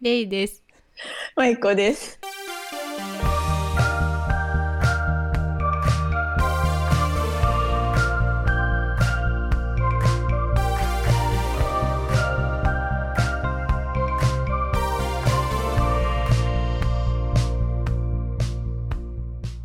[0.00, 0.62] レイです。
[1.36, 2.20] マイコです。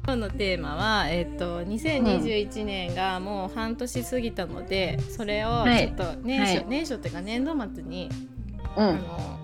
[0.10, 8.10] 今日のテーマは、えっと2021年がもう半年過ぎたので、それをはいちょっと年初、はい年初っていうか年度末に、
[8.76, 8.86] うん。
[8.88, 9.39] あの今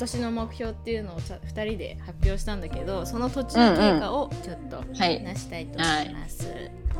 [0.00, 5.24] 年の目標っていうのをちゃ2人で発表したんだけどその途中経過をちょっとはい。
[5.24, 6.48] 話したいと思います。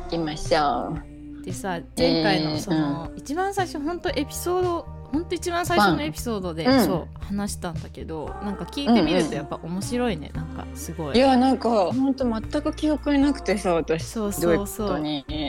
[0.03, 0.95] 行きましょ
[1.41, 1.45] う。
[1.45, 11.15] でさ前回えーのその、一番最初本当エピソード本当一番最初のエピソードで、うんそう話したんだけどなんか聞いてみるとやっぱ面白いね、なんかすごい。
[11.15, 14.05] いや、なんか、本当全く記憶になくてさ、私。
[14.05, 15.03] そうそううそう。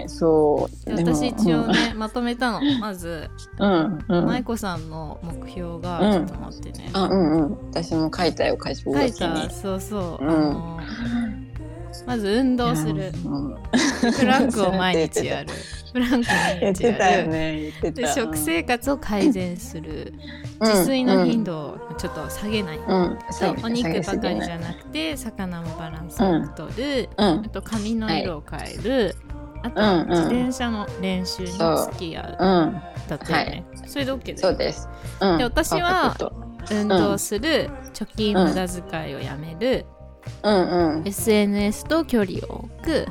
[0.07, 0.93] そう。
[0.93, 1.67] 私一応。
[1.67, 4.05] ね、まとめたのまずうん。
[4.09, 4.27] うん。
[4.27, 7.59] 舞子さんの目標が、うんちょっと待ってねあ、うんうん。
[7.71, 10.81] 私も書いたよ、書いたそうそう、うんあの
[12.07, 13.13] まず運動する。
[13.25, 13.57] うん。
[14.19, 15.49] プランクを毎日やる。
[15.93, 16.17] プランク
[16.61, 17.93] 毎日やる。
[17.93, 20.13] で食生活を改善する。
[20.61, 22.81] 自炊の頻度をちょっと下げない、
[23.63, 27.45] お肉ばかりじゃゃなくて魚もバランスよくとる、うん。
[27.45, 27.49] あ。
[27.49, 29.17] と髪の色を変える、
[29.63, 31.61] あと、自転車の練習に付
[31.99, 32.37] き合う。
[32.39, 32.67] う。
[32.67, 32.83] ん。
[33.09, 34.89] だったよね、それで OK です。
[35.21, 35.39] うん。
[35.39, 36.17] で私は
[36.71, 39.85] 運動する、貯金無駄遣いをやめる、
[40.43, 41.07] うんうん。
[41.07, 43.07] SNS と距離を置く、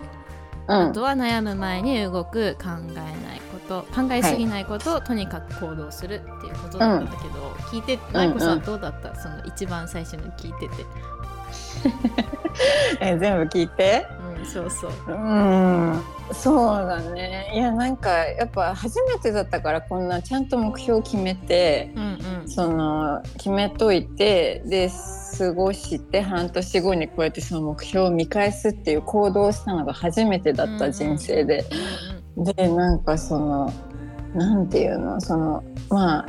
[0.68, 0.90] うん。
[0.90, 3.86] あとは悩む前に動く考えないこと。
[3.94, 10.86] 考えすぎないこと、とにかく行動するっていうことだったんだけど、聞いて舞子さんどうだった、その一番最初に聞いてて。
[13.02, 14.06] え全部聞いて。
[14.42, 16.02] うんそうそううん。
[16.34, 17.52] そうだね。
[17.54, 21.92] いやなんかやっぱ初めてだったからこんなちゃんと目標を決めて。
[21.96, 24.90] うんうんその決めといてで
[25.38, 31.64] 過ごして半年後にこうやってその目標を見返すっていう行動をしたのが初めてだった人生で、
[32.36, 33.74] でなんかその
[34.34, 35.22] なんていうの？
[35.22, 36.26] そのまあ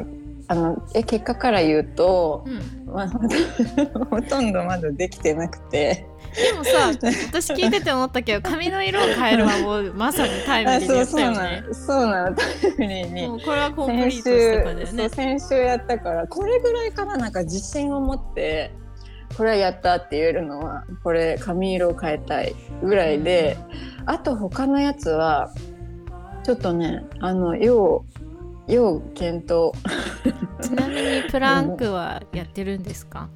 [0.48, 3.08] あのえ結果から言うとう、んうんまあ、
[4.10, 6.06] ほとんどまだできてなくて。
[6.34, 11.74] でもさ私聞いてて思ったけど髪の色を変えるはもうまさにタイムあリーでそうそうなやったよねの。
[11.74, 12.46] そうなのタイ
[12.78, 13.28] ムリーに。
[13.28, 15.08] もうこれはコンプリー先トしたからね。
[15.10, 18.72] 先週やったからこれぐらいからなんか自信を持って
[19.36, 23.58] これはやったって言えるのはこれ髪色を変えたいぐらいで、
[24.06, 25.52] あと他のやつは
[26.44, 28.04] ちょっとねあの要
[28.72, 29.72] 要検討。
[30.62, 33.28] ちなみにプランクはやってるんですか？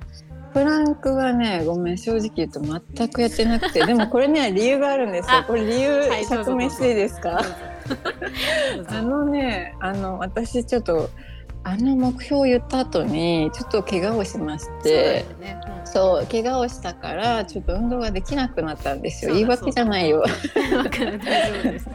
[0.53, 3.85] プランクはねごめん正直言うと全くやってなくて。
[3.85, 5.37] でもこれね 理由があるんですよ。
[5.39, 7.41] あこれ理由説明していいですか？
[8.89, 11.11] あのねあの私ちょっと
[11.69, 15.61] あの目標を言った後にちょっと怪我をしましそうだてよね。
[15.85, 19.35] そう怪我をしたからちょっと運動ができなくなったんですよ。
[19.35, 20.23] 言い訳じゃないよ。
[20.25, 21.91] です。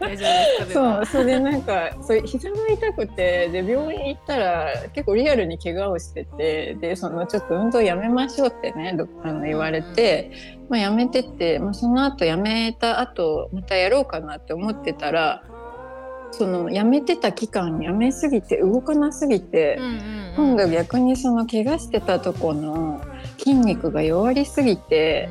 [0.00, 0.72] 大丈夫です。
[0.72, 15.44] そうそれでなんかそう膝が痛くてで病院行ったら結構リアルに怪我をしててでそのちょっと運動やめましょうってねどあの言われて、まあ、やめてって、まあ、その後やめた後またやろうかなって思ってたら
[16.32, 19.78] そのやめてた期間やめすぎて動かなすぎて、
[20.36, 23.00] 今度逆にその怪我してたとこの
[23.38, 25.28] 筋肉が弱りすぎて、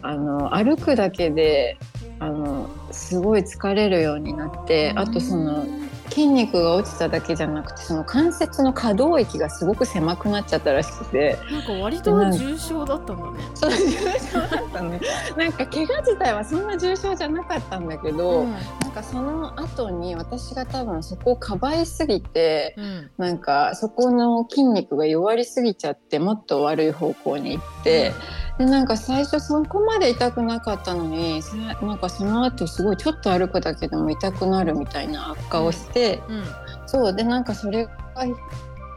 [0.00, 1.76] あの歩くだけで
[2.20, 5.66] あのすごい疲れるようになって、あとその
[6.10, 11.38] 筋肉が落ちただけじゃなくてその関節の可動域がすごく狭くなっちゃったらしくて。
[11.50, 13.38] なんか割と重症だったんだね。
[13.54, 15.00] そう重症だったね
[15.36, 18.52] なんか怪我自体はそんな重症じゃなかったんだけど、うん。
[18.52, 23.10] なんかその後に私が多分そこをかばいすぎてうん。
[23.18, 28.12] なんかそこの筋肉が弱りすぎちゃってもっと悪い方向に行って。
[28.58, 31.42] でなんか最初そこまで痛くなかったのに
[31.82, 36.44] なんかその後すごいちょっと歩くだけでも痛くなるみたいな悪化をして、うん
[36.86, 37.90] そうでなんかそれが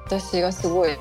[0.05, 0.91] 私がすごい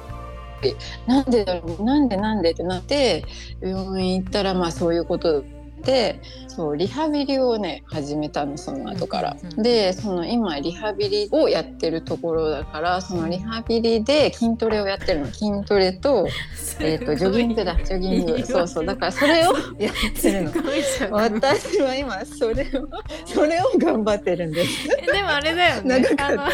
[1.07, 3.25] なんでだろうなんでなんでってなって
[3.61, 5.45] 病院行ったらまあそういうこと
[5.87, 9.37] でそうリハビリをね始めたのその後から。
[9.57, 16.27] でその今リハビリをやってるところだからそのリハビリで筋トレをやってるの筋トレと,
[16.81, 20.53] えー、とジョギングだジョギングそうそうだからそれをやってるの。
[21.13, 22.89] 私は今それを
[23.25, 24.89] それを頑張ってるんです。
[24.99, 26.43] えでもあれだよね長かったあの。
[26.47, 26.51] 着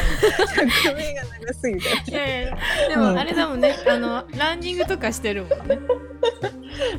[0.95, 2.11] 目が長すぎた。
[2.11, 2.59] いやいや
[2.89, 5.79] でもあれだもんね、あのランニングとかしてるもんね。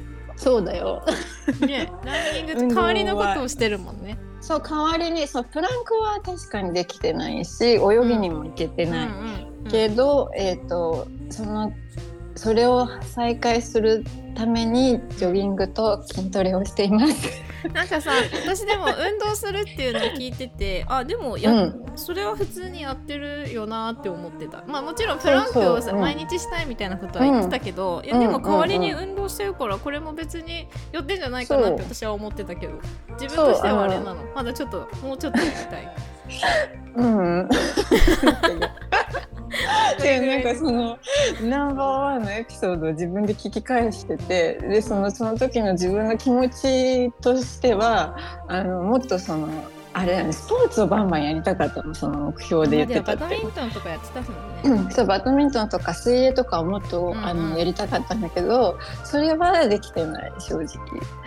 [0.43, 1.01] そうだよ。
[1.65, 4.17] ねランニングと代わりのことをしてるもんね。
[4.41, 9.09] そう代わりにそうプランクは確かにできてないし泳ぎにも行けてない、
[9.71, 11.71] けど、えっ、とその
[12.35, 14.03] それを再開する
[14.35, 17.44] ためにジョギングと筋トレをしています。
[17.74, 18.12] なんかさ
[18.45, 21.85] 私でも運動するっていうのを聞いててあでもや、うん。
[21.95, 24.63] それは普通にやってるよなって思ってた。
[24.68, 32.74] まあもちろんプランクをさ毎日したいみたいなことは言ってたけど、いやでもうん代わりに運動してるからこれも別に予定じゃないかなって私は思ってたけど
[33.12, 34.24] 自分としてはあれなの。
[34.36, 35.95] まだちょっともうちょっとやりたい。
[36.95, 37.50] うん。
[40.01, 40.97] でなんかその
[41.41, 48.17] ナンバーワンのエピソードを自分で聞き返しててでそのその時の自分の気持ちとしては
[48.47, 49.47] あのもっとその
[49.93, 53.21] あれだねスポーツをバンバンやりたかったのその目標で言ってたって。
[53.23, 53.51] バドミン。
[53.51, 60.67] トンとかやってたもんね、うんそうバドミントンとか水泳とかをもっと、うんうんあのやりたかったんだけどそれはできてない正直。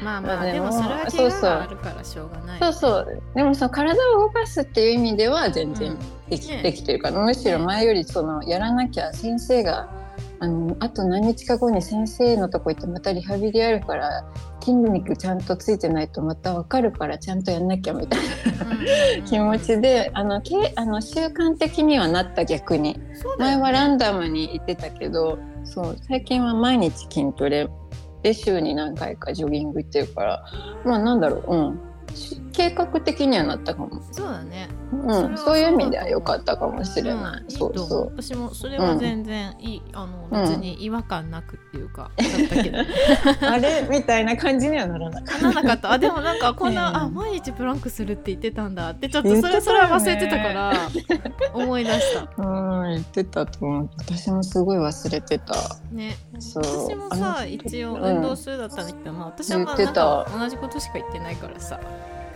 [0.02, 2.60] まあまあでもそれは怪我があるからしょうがない。
[2.60, 3.22] そうそう。
[3.34, 5.96] でもその体を動かすっていう意味では全然
[6.28, 9.88] でき,、ねできてるからむしろ前よりそのやらなきゃ先生が
[10.38, 14.25] あのあと何日か後に先生のとこ行ってまたリハビリあるから
[14.61, 22.94] 筋肉ちゃんとついてないとまた分かるからちゃんとやんなきゃみたいな気持ちであのけあの習慣的にはなった逆に。
[22.94, 23.00] ね。
[23.38, 27.69] 前はランダムに行ってたけどそう最近は毎日筋トレ
[28.23, 30.44] で週に何回かジョギング行ってるから
[30.85, 31.81] まあなんだろううん。
[32.15, 34.69] し計画的にはなったかも、そうだね。
[34.91, 38.06] うん、そういう意味では良かったかもしれない、うん、そうそう。
[38.17, 40.43] 私もそれは全然いい、あのうん。
[40.43, 42.79] 別に違和感なくっていうか、だったけど。
[43.47, 45.93] あれみたいな感じにはならなかっならなかった。
[45.93, 46.97] あでもなんか こんな、うん。
[46.97, 50.73] あ毎日プランクするって言ってたんだってちょっとそれそれは忘れてたから
[51.52, 52.26] 思い出した。
[52.26, 53.91] たうん言ってたと思う。
[53.99, 55.55] 私もすごい忘れてた。
[55.93, 56.17] ね。
[56.38, 56.62] そう。
[56.64, 61.79] 私もあさの一応うん運動するだったんだけど、まあ私はまあ同じことしか言ってないからさ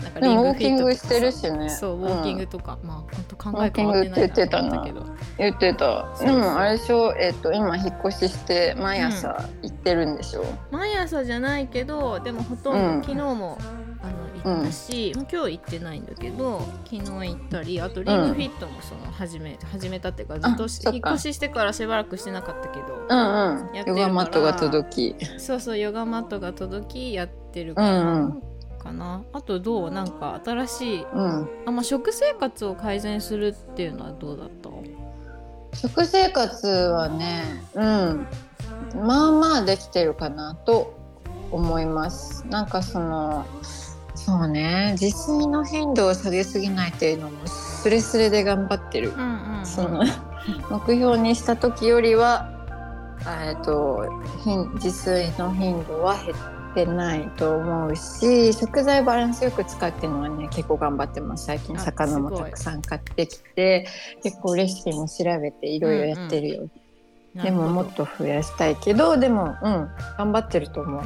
[0.00, 1.70] なんかでもウォーキングしてるしね。
[1.70, 4.48] そうウォーキングうんとか、まあ本当考え変わってないな。
[4.48, 5.06] と思ったけど
[5.38, 6.08] 言ってた。
[6.20, 13.02] でもあれでしょ、えっと今引っ越しして毎朝行ってるんでしょ、毎朝じゃないけどでもほとんど、うん。
[13.02, 13.58] 昨日も
[14.02, 14.06] あ
[14.48, 23.76] の行ったし、まあ今日行ってないんだけど昨日行ったりあとリングフィットもその始め始めたっていうかずっと引っ越ししてからしばらくしてなかったけど、うんうん。
[23.76, 25.38] ヨガマットが届き。
[25.38, 28.42] そうそうヨガマットが届きやってるかな,、うん
[28.82, 29.22] かな。
[29.32, 29.90] あとどう？
[29.90, 31.48] なんか新しいうん。
[31.66, 34.70] あ、まあ、食生活を改善するっていうのはどうだった？
[35.76, 37.44] 食生活はね
[37.74, 38.26] うん。
[39.06, 40.98] まあまあできてるかなと
[41.52, 42.46] 思います。
[42.48, 43.46] なんかその
[44.14, 44.96] そうね。
[45.00, 49.10] 自炊の頻度を下げすぎないっていうのもスレスレで頑張ってる。
[49.10, 50.04] うんうん、うん、その
[50.70, 52.50] 目標にした時よりは
[53.44, 54.04] えっと
[54.44, 61.46] 頻自炊の頻度は減ってないと思うし食材バランスよく使ってるのはね結構頑張ってます。
[61.46, 63.86] 最近あ魚もたくさん買ってきて
[64.22, 66.68] 結構レシピも調べていろいろやってるよ、
[67.34, 69.88] でももっと増やしたいけどでもうん
[70.18, 71.02] 頑張ってると思う。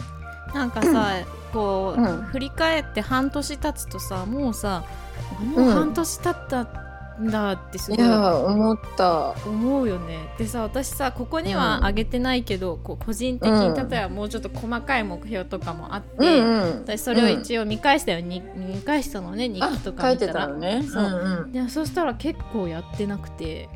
[0.55, 1.13] なんかさ、
[1.53, 2.23] こう、うん。
[2.27, 4.85] 振り返って半年経つとさもうさ
[5.41, 5.73] もううん。
[5.73, 6.84] 半年経った
[7.21, 9.35] んだってすごいいや思った。
[9.47, 10.19] 思うよね。
[10.39, 11.85] でさ私さここにはうん。
[11.87, 13.89] あげてないけど、こう個人的にうん。
[13.89, 16.79] 例えばもうちょっと細かい目標とかもあって、うんうん。
[16.85, 20.83] 私それを一応見返したよ、に見返したのね日あ記と書いてか見たらね。
[20.83, 21.03] そう。
[21.03, 21.53] んうん。
[21.53, 23.69] でそしたら結構やってなくて。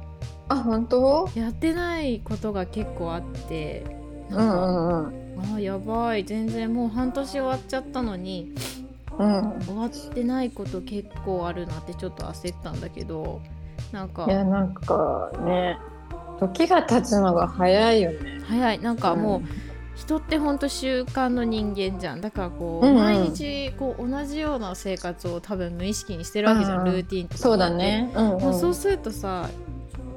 [0.48, 1.28] あ本当？
[1.34, 3.84] やってないことが結構あって
[4.30, 5.40] うなんか、んうんうん。
[5.40, 6.24] あーやばい。
[6.24, 8.52] 全然もう半年終わっちゃったのに
[9.18, 9.60] うん。
[9.62, 13.40] 終わってないこと結構あるなってちょっと焦ったんだけど
[13.92, 14.26] なんか。
[14.26, 15.78] いやなんかね
[16.40, 18.40] 時が経つのが早いよね。
[18.46, 18.78] 早い。
[18.78, 19.48] なんかもう、うん。
[19.96, 22.20] 人ってほんと習慣の人間じゃん。
[22.20, 23.02] だからこう、うんうん。
[23.02, 26.94] 毎日こう同じような生活を多分無意識にしてるわけじゃん、うんうん。
[26.94, 28.12] ルーティンとかそうだね。
[28.14, 28.40] うんうん。
[28.40, 29.50] もうそうするとさ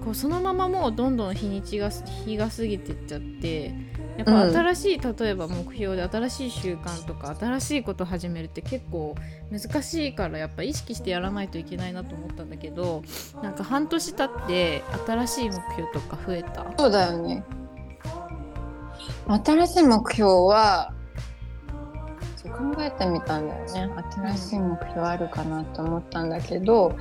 [0.06, 1.90] こうそのままもうどんどん日にちが
[2.26, 3.74] 日が過ぎてっちゃって
[4.18, 9.16] やっぱうん新しい、例えば目標で新しい習慣とか新しいこと始めるって結構
[9.50, 13.04] 難しいからやっぱ意識してやらないといけないなと思ったんだけど
[13.42, 16.66] なんか半年経って新しい目標とか増えた？
[16.78, 17.44] そうだよね。
[19.28, 20.94] 新しい目標は
[22.36, 24.04] そう考えてみたんだよね。
[24.12, 26.96] 新しい目標あるかなと思ったんだけど、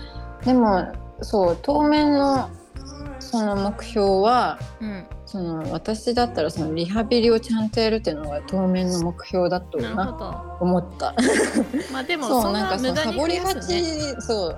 [0.45, 0.87] でも
[1.23, 2.51] そう当面の
[3.19, 9.79] その目標はうんその私だったらそのリハビリをちゃんとやるっていうのが当面の目標だと
[10.59, 11.15] 思った。
[11.93, 14.57] まあでもそうなんかそう無駄に増サボりがちそう。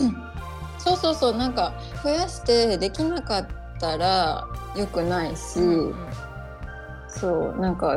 [0.00, 0.16] うん。
[0.78, 3.46] そうそうそうなんか増やしてできなかっ
[3.80, 5.94] たら良くないし、うん。
[7.08, 7.96] そうなんか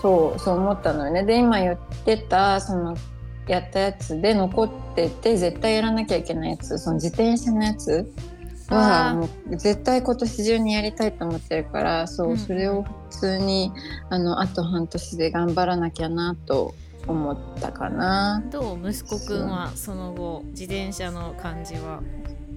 [0.00, 1.24] そうそう思ったのよね。
[1.24, 2.96] で今言ってたその
[3.48, 8.08] やったやつで残ってて絶対やらなきゃいけないやつその自転車のやつ
[8.74, 13.72] はもう絶対今年中にやりたいと思ってるからそう、うん、それを普通に
[14.08, 16.74] あのあと半年で頑張らなきゃなと
[17.06, 18.42] 思ったかな。
[18.50, 18.90] どう？
[18.90, 22.00] 息子くんはその後自転車の感じは？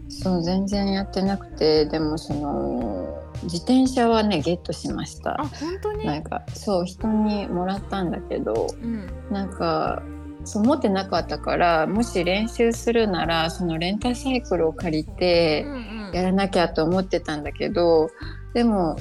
[0.09, 5.41] そう全然やってなくてでもその自転車はねゲットしました。
[5.41, 6.05] あ本当に？
[6.05, 10.03] なんかそう人にもらったんだけど、うん、なんか
[10.43, 15.65] そう持ってなかったからもし練習するならそのレンタサイクルを借りて
[16.13, 18.09] やらなきゃと思ってたんだけど、
[18.53, 18.95] でも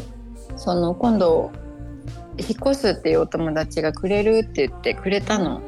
[0.57, 1.52] その今度
[2.38, 5.62] 引っ越すっていうお友達がくれるって言ってくれたの。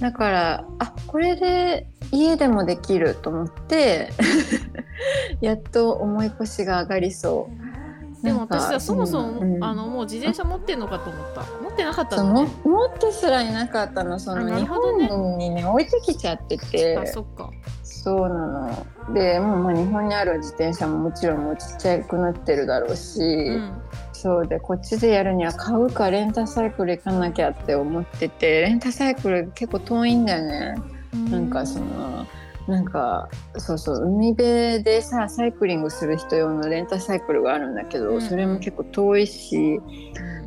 [0.00, 4.10] だからあこれで家でもできると思って
[5.40, 7.59] やっと重い腰が上がりそう。
[8.22, 11.42] でも私はそもそも、うん、あのもう自転車持ってんのかと思った。
[11.62, 16.98] 持ってなかったの、ね、持ってすらいなかったのその日本にね置いてきちゃってて。
[16.98, 17.50] あそっか。
[17.82, 18.86] そうなの。
[19.14, 23.72] でもうまあ日本にある自転車ももちろんもうちっちゃくなってるだろうし、うん、
[24.12, 28.60] そうでこっちでやるには買うかレンタサイクル行かなきゃって思ってて。
[28.62, 30.74] レンタサイクル結構遠いんだよね、
[31.14, 32.26] うん、なんかその
[32.70, 39.80] なんかそうそう海辺でさサイクリングする人用のレンタサイクルがあるんだけど、うん、それも結構遠いし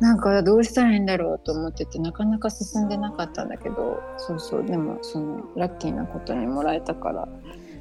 [0.00, 7.28] なんかどうしたらいいんだろうと思っててなかなか進んでなかったんだけどそうそうでもそのラッキーなことにもらえたから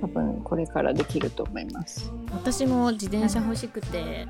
[0.01, 2.11] 多分これからできると思います。
[2.33, 4.27] 私も自転車欲しくて、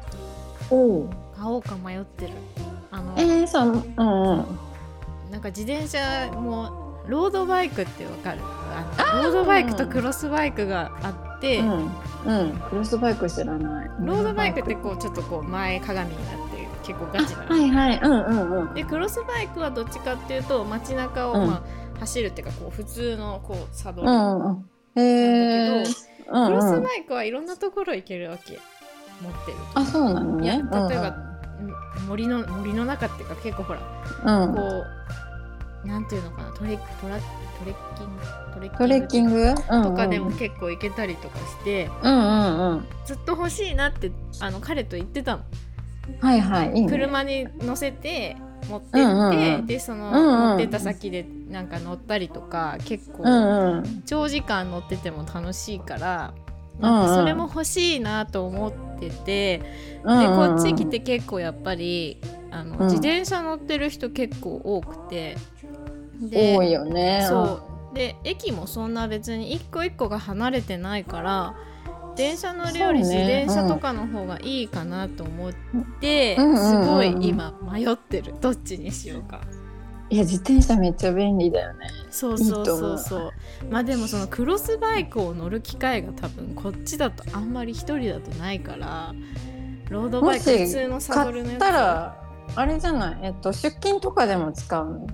[0.69, 2.33] お買おうか迷ってる。
[2.91, 4.45] あのえー、そううんうん。
[5.31, 8.39] なんか自転車もロードバイクってわかる？
[8.97, 11.91] あロードバイクとクロスバイクがあって、うん、
[12.25, 13.89] うん、クロスバイク知らない。
[13.99, 17.43] ロードバイクってこうちょっとこう前かがみになって結構ガチな。
[17.43, 17.99] はいはい。
[17.99, 18.73] うんうんうん。
[18.73, 24.55] でクロスバイクはどっちかっていうと街中をまあ、走るっていうかこう普通のこうサドルなんだ
[24.95, 25.01] け
[25.69, 28.59] ど、うんうん、クロスバイクはいろんなところ行けるわけ。
[29.21, 30.51] 持ってるあそうなのね。
[30.51, 31.15] 例えば、
[32.07, 33.85] 森の森の中っていうか結構ほら、こ
[34.25, 34.85] う
[35.85, 38.07] なんていうのかなトレトラトレッキン
[38.65, 38.77] グ？
[38.77, 40.07] トレッキングとか？
[40.07, 45.43] でも結構行けたりとかして、うんうんうん、ずっと欲しいなってあの彼と言ってたの。
[46.19, 48.35] はいはい、いいね、車に乗せて
[48.67, 53.23] 持ってって、うんうんうん、でその、うんうん、乗ってた先でなんか乗ったりとか結構、
[54.05, 56.33] 長時間乗ってても楽しいから
[56.79, 59.61] なんかそれも欲しいなと思ってて、
[60.03, 62.19] うんうん、でこっち来て結構やっぱり
[62.51, 65.37] あの、自転車乗ってる人結構多くてで
[66.31, 67.25] 多いよね。
[67.27, 67.61] そ
[67.91, 67.95] う。
[67.95, 71.55] で駅もそんな別に一個一個が離れてないから
[72.15, 75.53] 電車乗るより自転車とかの方がいいかなと思っ
[75.99, 78.33] て、ねうん、すごい今迷ってる。
[78.41, 79.41] どっちにしようか。
[80.09, 81.87] いや自転車めっちゃ便利だよね。
[82.11, 83.31] そうそうそうそう。
[83.69, 89.13] まあでもそのクロスバイクを乗る機会が多分こっちだとあんまり一人だとないから
[89.89, 91.59] ロードバイク普通のサドルのやつ。
[91.59, 92.23] 買ったら
[92.55, 93.19] あれじゃない？
[93.23, 95.07] えっと出勤とかでも使うの？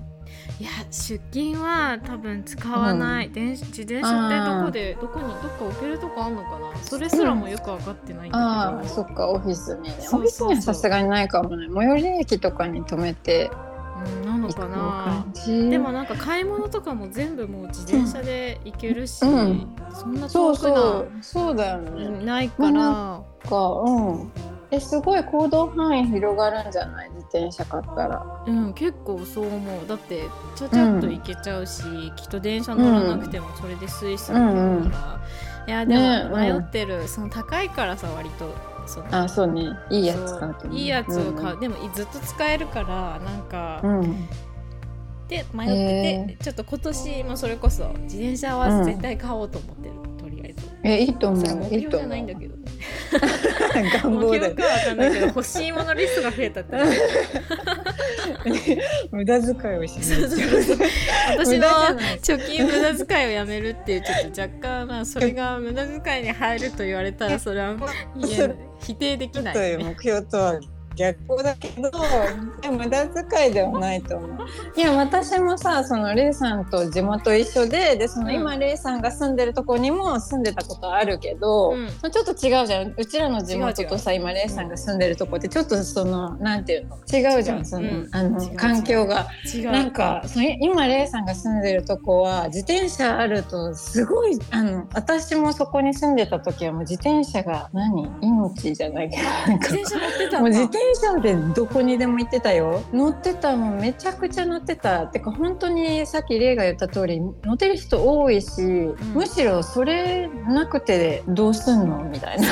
[0.58, 6.76] いや出勤は多分使わない、うん、電自転車ってどこでどこにどっか置けるとこあんのかな？
[6.82, 9.94] それすらもよく分かってないんだけど、うん、あそっかオフィスにね。
[10.12, 11.66] オフィスにはさすがにないかもね。
[11.74, 13.50] 最寄り駅とかに止めて
[14.02, 15.26] うん、なのかな。
[15.70, 22.24] でもなんか買い物とかも全部もう自転車で行けるし、うん、そんな遠くなそうだよね。
[22.24, 23.22] ないから。
[23.48, 24.32] かうん
[24.72, 27.10] えすごい行動範囲広がるんじゃない？
[27.10, 28.42] 自転車買ったら。
[28.46, 29.86] うん結構そう思う。
[29.88, 30.22] だって
[30.54, 34.90] ちゃちゃっと行けちゃうし、うん、きっと電車乗らなくてもそれでスイスイ行けるから、うんうん、
[35.68, 38.54] いやでも迷ってる、ね、その高いからさ割と
[38.86, 39.70] そうあそうね。
[39.90, 44.28] いいやつ買うと、ね、いいやつを買う、うん、でもずっと使えるからなんか、うん。
[45.28, 49.94] で迷ってて、ちょっと今年もそれこそ自転車は絶対買おうと思ってる、
[50.82, 51.56] えいいと思う。
[51.56, 52.54] 目標じゃないんだけど
[54.02, 56.76] 願望だよかわかんないけど欲しいものリストが増えたって
[59.12, 60.20] 無駄遣いをしない。
[61.38, 61.68] 私の
[62.22, 67.76] 貯金無駄遣いをやめるっていうちょっと若干まあそれが無駄遣いに入ると言われたらそれは
[68.80, 70.60] 否定できない、ね、目標とは
[71.00, 71.90] 逆だけど
[72.70, 74.30] 無駄遣いではないと思う。
[74.76, 82.94] いや私もさそのレイさんと地元一緒ででその今、うん、レイさんが住んでるとこにも住んでたことあるけど、うん、ちょっと違うじゃん。
[82.96, 87.64] うちらの地元とさ今レイさんが住んでるとこってちょっとそのなんていうの違うじゃん。
[87.64, 89.26] その、うん、あの環境が。
[89.64, 98.08] なんかその今レイさんが住んでるとこは自転車あるとすごいあの私もそこに住んでた時はもう自転車が何？
[98.20, 99.22] 命じゃないけど
[99.58, 100.50] 自転車乗ってたもう
[100.90, 102.82] 自転車でどこにでも行ってたよ。
[102.92, 105.06] 乗ってたもんめちゃくちゃ乗ってた。
[105.06, 108.62] てか本当にさっきレイが言った通り乗ってる人多いし、
[109.14, 112.48] むしろそれなくてどうすんのみたいな。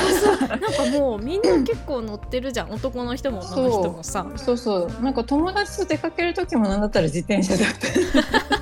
[0.47, 2.71] なんかもうみんな結構乗ってるじゃん。
[2.71, 4.25] 男の人も女の人もさ。
[4.37, 5.03] そうそう。
[5.03, 7.67] なんか友達と出かける時もなんだったら自転車だっ
[8.49, 8.58] た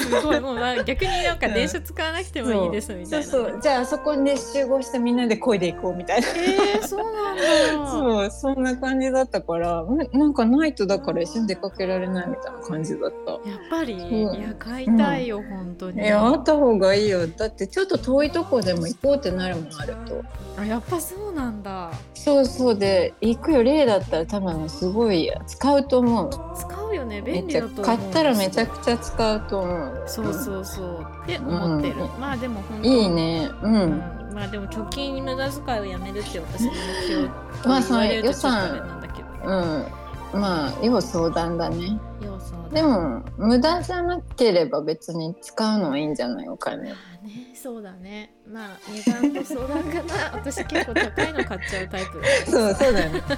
[0.00, 3.50] すごいもう逆になんか電車使わなくてもいいですみたいな、そう。
[3.50, 6.26] そうじゃああそこに集合してみんなで漕いで行こうみたいな。
[6.28, 7.90] えー、そうなんだ。
[7.90, 13.32] そうそんな感じだったからなんかないとだから一緒に出かけられないみたいな感じだった。
[13.32, 13.40] やっ
[13.70, 16.02] ぱり、いや買いたいよ、うん、本当に。
[16.02, 17.26] いやあった方がいいよ。
[17.26, 20.22] だってちょっと遠いとこでも行こうってなるもんあると。
[20.58, 21.90] あやっぱそうなんだ
[22.22, 23.62] そうそうで行くよ。
[23.62, 26.30] 例だったら多分すごい使うと思う。
[26.54, 27.22] 使うよね。
[27.22, 30.04] 便利だと買ったらめちゃくちゃ使うと思う。
[30.06, 31.06] そうそうそう。
[31.24, 32.88] って思ってる、うん、まあでも本当。
[32.88, 33.48] いいね。
[33.62, 33.98] うん、うん。
[34.34, 37.28] まあでも貯金に無駄遣いをやめるって私の目標。
[37.64, 38.86] まあその予算。
[38.86, 39.86] なんだけど、ね、
[40.34, 40.40] うん。
[40.40, 41.98] まあ要相談だね。
[42.22, 46.48] 要相談でも無駄じゃなければ別に使うのはいいんじゃない？
[46.48, 47.54] お金ね。
[47.54, 48.34] そうだね。
[48.46, 50.30] まあ値段と相談かな。
[50.38, 53.20] 私結構高いの買っちゃうタイプそうそうだよね。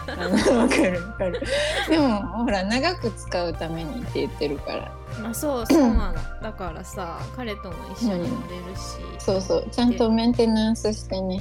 [0.57, 1.41] わかるわかる。
[1.89, 4.93] でもほら長く使うためにって言ってるから。
[5.23, 6.15] まあそうそうなの。
[6.43, 9.71] だからさ彼とも一緒に乗れるし、うん、そうそう。
[9.71, 11.41] ちゃんとメンテナンスしてね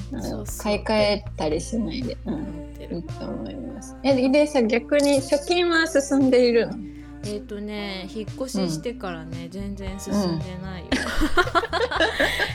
[0.60, 3.96] 買い替えたりしないで、うん、いいと思います。
[4.04, 6.91] えでさ逆に貯金は進んでいるの？
[7.24, 10.88] えっ、ー、とね引っ越ししてからね、うん、全然進んでないよ、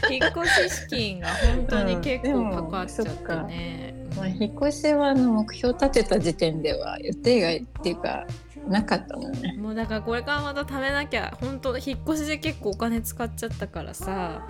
[0.07, 8.27] うん、 引っ越し資金が本当に結構かかっちゃってね、まあ、引っ越しはあの目標立てた時点では予定外っていうか
[8.69, 9.57] なかったのね。
[9.59, 14.43] もうだからこれからまた貯めなきゃ本当引っ越しで結構お金使っちゃったからさ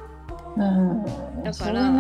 [0.57, 1.05] うん、
[1.45, 1.93] だから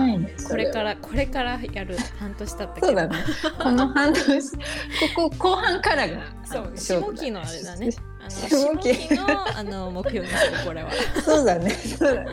[0.49, 2.87] これからこれからやる半年経ったけど。
[2.87, 3.15] そうだね。
[3.63, 4.25] この半年
[5.15, 7.91] ここ後半からがそう下期のあれだね。
[8.19, 9.15] あの下期。
[9.15, 10.91] のあの目標ですこれは。
[11.23, 11.71] そうだね。
[11.71, 12.31] そうだね。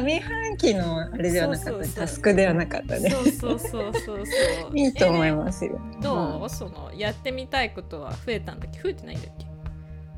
[0.00, 3.10] 上半期のあれではなかったタスクではなかったね。
[3.10, 4.70] そうそうそうそうそう。
[4.78, 8.80] いいと思いますよ、どう、うん、そのやってみたいことは増えたんだっけ？
[8.82, 9.46] 増えてないんだっけ？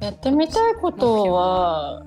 [0.05, 2.05] やってみたいことは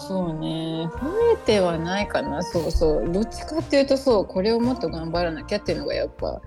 [0.00, 0.88] そうね。
[0.92, 2.42] 増えてはないかな。
[2.42, 3.12] そうそう。
[3.12, 6.40] どっちかっていうとそうこれをもっと頑張らなきゃっていうのがやっぱ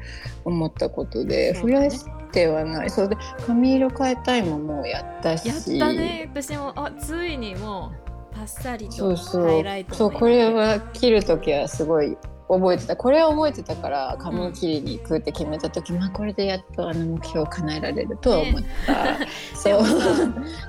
[0.43, 2.89] 思ったことで、ね、増やしてはない。
[2.89, 5.77] そうで髪色変えたいももうやったし。
[5.77, 6.29] やったね。
[6.33, 7.91] 私もあついにも
[8.31, 12.17] うパッサリとハイライトそうこれは切る時はすごい
[12.57, 12.95] 覚えてた。
[12.95, 19.81] これは覚えてたから髪切りに行くって決めた時、うん、まあこれでやっとあの目標を叶えられるとは思った、ね、 そう。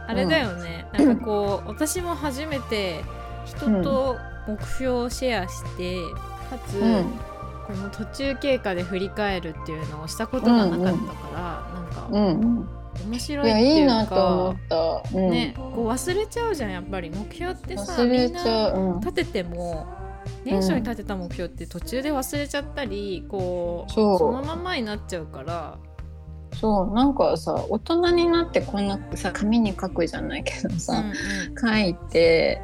[0.06, 3.04] あれだよね、うん、なんかこう私も初めて
[3.46, 4.16] 人と
[4.46, 6.20] 目標をシェアして、うん、か
[6.68, 6.80] つ、
[7.66, 10.92] この途中経過で振り返るっていうのをしたことがなかったか
[11.34, 12.84] ら、うんうん、なんか、うん。
[13.10, 17.10] 面白いっていうかいいなと思った、うん、ねこう忘れちゃうじゃんやっぱり。
[17.10, 19.86] 目標ってさみんな立てても
[20.44, 25.78] 年初に立てた目標って途中で忘れちゃったりこうそのままになっちゃうから。
[26.54, 31.14] そうなんかさ大人になってこんなさ紙に書くじゃないけどさ、うんうん、
[31.82, 32.60] 書いて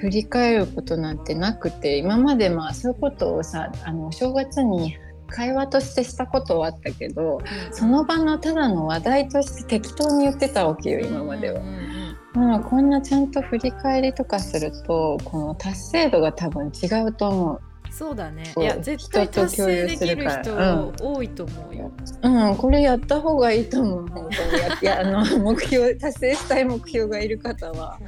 [0.00, 4.96] 振り返ることなんてなくて今までまあそういうことをさあのお正月に
[5.28, 11.60] 会話としてしたことはあったけど、うん、その場のただの話題として適当に言ってたわけよ今までは。
[11.60, 11.91] うんうん
[12.34, 17.60] まあ、こんなちゃんと振り返りとかするとこの達成度が多分違うと思う。
[17.92, 18.54] そうだね。
[18.56, 21.92] いや絶対達成できる人多いと思うよ。
[22.22, 24.08] うん、うん、これやった方がいいと思う。
[24.08, 27.98] 本当にいやあの 目標達成したい目標がいる方は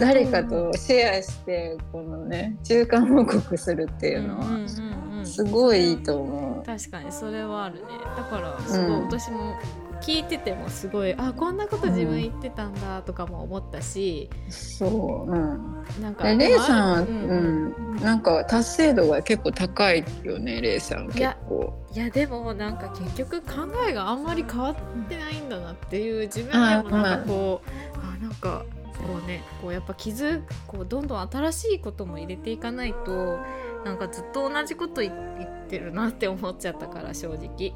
[0.00, 4.44] 誰かとシェアしてこのね中間報告するっていうのは
[5.24, 6.66] すごいいいと思う。
[6.66, 7.82] 確かにそれはあるね。
[8.16, 9.54] だからすごい私も
[10.00, 21.74] 聞いててもすごいあこんなこと自分言ってたんだとかも思ったし、うん、そう、うん、なんかレイさんは、うん、うん、なんか達成度が結構高いよねレイさん結構。
[21.94, 24.74] いやでもなんか結局考えがあんまり変わっ
[25.08, 28.64] てないんだなっていう自分でもなんかこうあ,、まあ、なんか
[28.98, 33.38] こうねこうやっぱ傷こうどんどん新しいことも入れていかないと
[33.84, 37.74] なんかずっと同じこと言ってるなって思っちゃったから正直。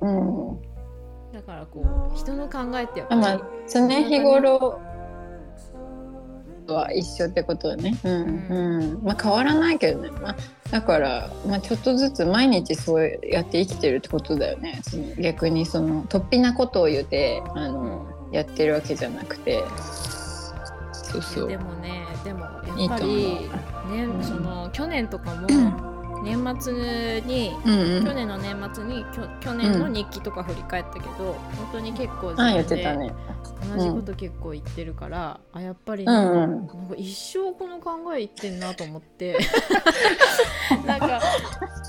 [0.00, 0.08] う
[0.62, 0.75] ん
[1.32, 4.80] だからこう人の考えってやっぱり、まあ、常日頃
[6.72, 8.12] は一緒ってことね、うん
[8.48, 9.04] うん。
[9.04, 10.36] まあ、変わらないけどね、まあ、
[10.70, 14.80] だから、まあ、ちょっとずつ毎日そうやって生きてるってことだよね。
[14.82, 19.62] その逆にその突飛なことを言ってあの、やってるわけじゃなくて。
[20.92, 21.48] そうそう。
[21.48, 23.48] でもねでもやっぱり
[23.90, 24.18] ね、う。
[24.18, 25.46] ん、その去年とかも、
[26.22, 28.04] 年末に、うんうん。
[28.04, 29.04] 去年の年末に
[29.40, 33.12] 去年の日記とか振り返ったけど、本当に結構自分で
[33.76, 36.42] 同じこと結構言ってるから、あやっぱりうなんか,、ん。
[36.42, 39.38] うんなんか一生この考え言ってんなと思って。
[40.86, 41.20] なんか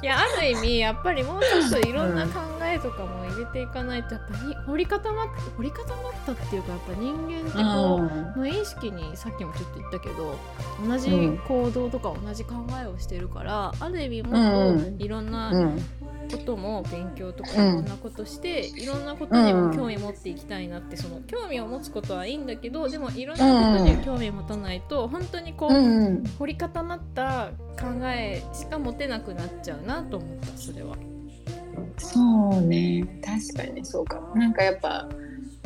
[0.01, 10.35] いやある意味やっぱりもうちょっといろんな考えとかも入れていかないとやっぱに掘り固まっ掘り固まったっていうかやっぱ人間ってこう、無意識にさっきもちょっと言ったけど
[10.87, 11.37] 同じうん。
[11.39, 14.79] 行動とか同じ考えをしてるから、ある意味もうん。
[14.79, 15.81] っといろんなうん。
[16.29, 26.23] ことも勉強とかいうんろんなことして、いろんなことにも興味持っていきたいなってその興味を持つことはいいんだけどでもいろんなことには興味を持たないと本当にこう、うんうん。
[26.37, 30.97] 掘り固まった考えしか持てなくなっちゃうなと思ったそれは。
[31.97, 33.05] そうね。
[33.23, 34.35] 確かにそうかも。
[34.35, 35.07] なんかやっぱ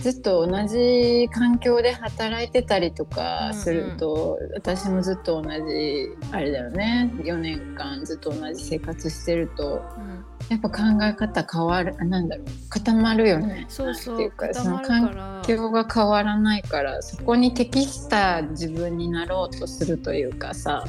[0.02, 7.12] ずっと同じ環境で働いてたりとかすると、私もずっと同じあれだよね。
[7.18, 10.26] 4年間ずっと同じ生活してるとうん。
[10.50, 13.66] やっぱ考え方変わるあなんだろう固まるよね。
[13.70, 20.84] そうそうっていうかその環境が変わらないからそこに適した自分になろうとするというかさ、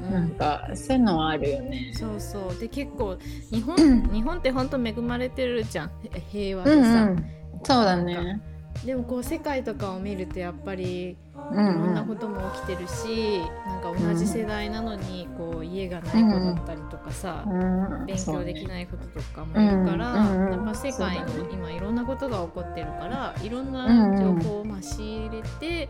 [0.00, 0.12] うんうん。
[0.12, 1.92] なんかそういうのはあるよね。
[1.94, 2.60] そうそう。
[2.60, 3.16] で結構
[3.50, 5.90] 日本、う ん日本って本当恵まれてるじゃん。
[6.12, 7.26] へ平和でさ、うんうん、
[7.62, 8.40] そうだね。
[8.84, 11.16] でもこう世界とかを見るとやっぱり
[11.50, 18.66] ういろんんなことも起きてるし、なんか同じ世代なのにこう家がない子だったりとかさ、うん、勉強できい。
[18.66, 24.42] ないこととかもいるから、うんうんやっぱ世界の今いろんなことが起こってるからいろんなうんうん。
[24.42, 25.88] 情報をまあ仕入れて、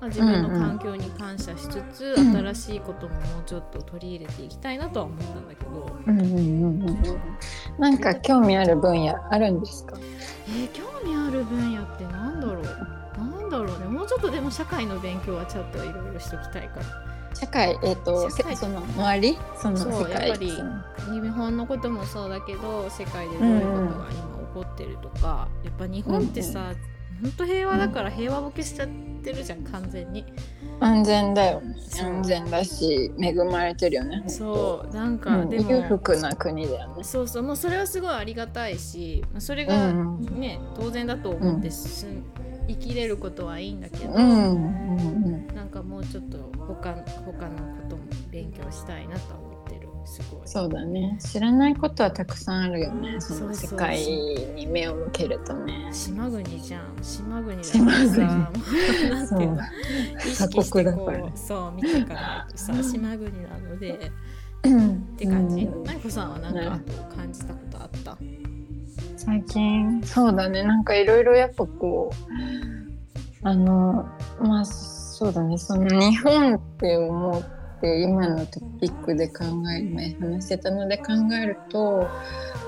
[0.00, 6.34] まあ、自分の環境に感謝しつつ、うん新しいことももうちょっと取り入れていきたいなとは思ったんだけど、うんうんうん
[6.88, 6.98] うん。
[7.78, 9.96] なんか興味ある分野あるんですか？
[10.48, 12.64] えー興味ある分野ってなんだろう？
[13.18, 13.86] なんだろうね。
[13.86, 16.86] もうちょっとでも社会の勉強はちょっといろいろしときたいから。
[17.34, 18.56] 社会えっ、と社会。
[18.56, 19.38] せその周り？
[19.56, 26.72] そのそうやっぱり日本のこともそうだけど世界でどういうことが今起こってるとか、やっぱ日本ってさ、
[27.22, 28.88] ほんと平和だから平和ボケしちゃっ
[29.22, 30.24] てるじゃん完全に。
[30.80, 31.62] 安全だよ
[32.02, 34.24] 安全だし恵まれてるよね。
[34.26, 37.04] そうなんうか、ん、でも裕福な国だよね。
[37.04, 40.18] そうそうもうそれはすごいありがたいしまあそれうがん。
[40.38, 42.06] ね、当然だと思ってす、
[42.68, 49.53] 生きれることはいいんだけど、うんうんなんかもうちょっと他他のことも勉強したいなとは思って。
[49.53, 49.53] る
[50.04, 50.40] すごい。
[50.44, 51.18] そうだね。
[51.20, 53.20] 知らないことはたくさんあるよね。
[53.20, 55.88] その世界に目を向けるとね。
[55.92, 57.02] 島国じゃん。
[57.02, 58.14] 島国だ島からさ。
[58.14, 58.26] 国。
[58.26, 59.58] もうなんていう
[60.18, 61.32] 鎖国だこからね。
[61.34, 64.00] うそう見ていかないとさ島国なのでっっ
[65.16, 65.64] て感じ。
[65.64, 65.82] うん。
[65.84, 66.78] なイこさんは何ねか
[67.16, 68.16] 感じたことあった？
[69.16, 70.02] 最近。
[70.04, 70.62] そうだね。
[70.62, 74.08] なんかいろいろやっぱこうあの
[74.40, 75.58] まあそうだね。
[75.58, 77.42] その日本って思
[77.84, 82.08] って今のトピックで考え前話してたので考えると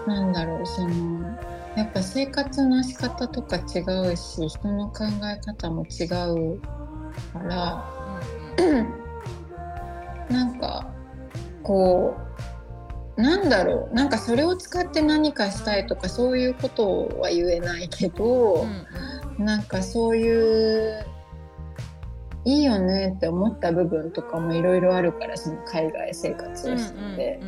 [0.07, 1.27] なんだろうその
[1.75, 3.81] やっぱ生活の仕方とか違
[4.13, 6.61] うし人の考え方も違う
[7.33, 8.21] から
[10.29, 10.87] なんか
[11.63, 12.15] こ
[13.17, 18.87] うなんだろうなんかそれを使って何かしたいとかそういうことは言えないけど、うん
[19.39, 19.45] うん。
[19.45, 21.07] なんかそういう
[22.47, 27.41] いいよねって思った部分とかもいろいろあるからその海外生活をしてて、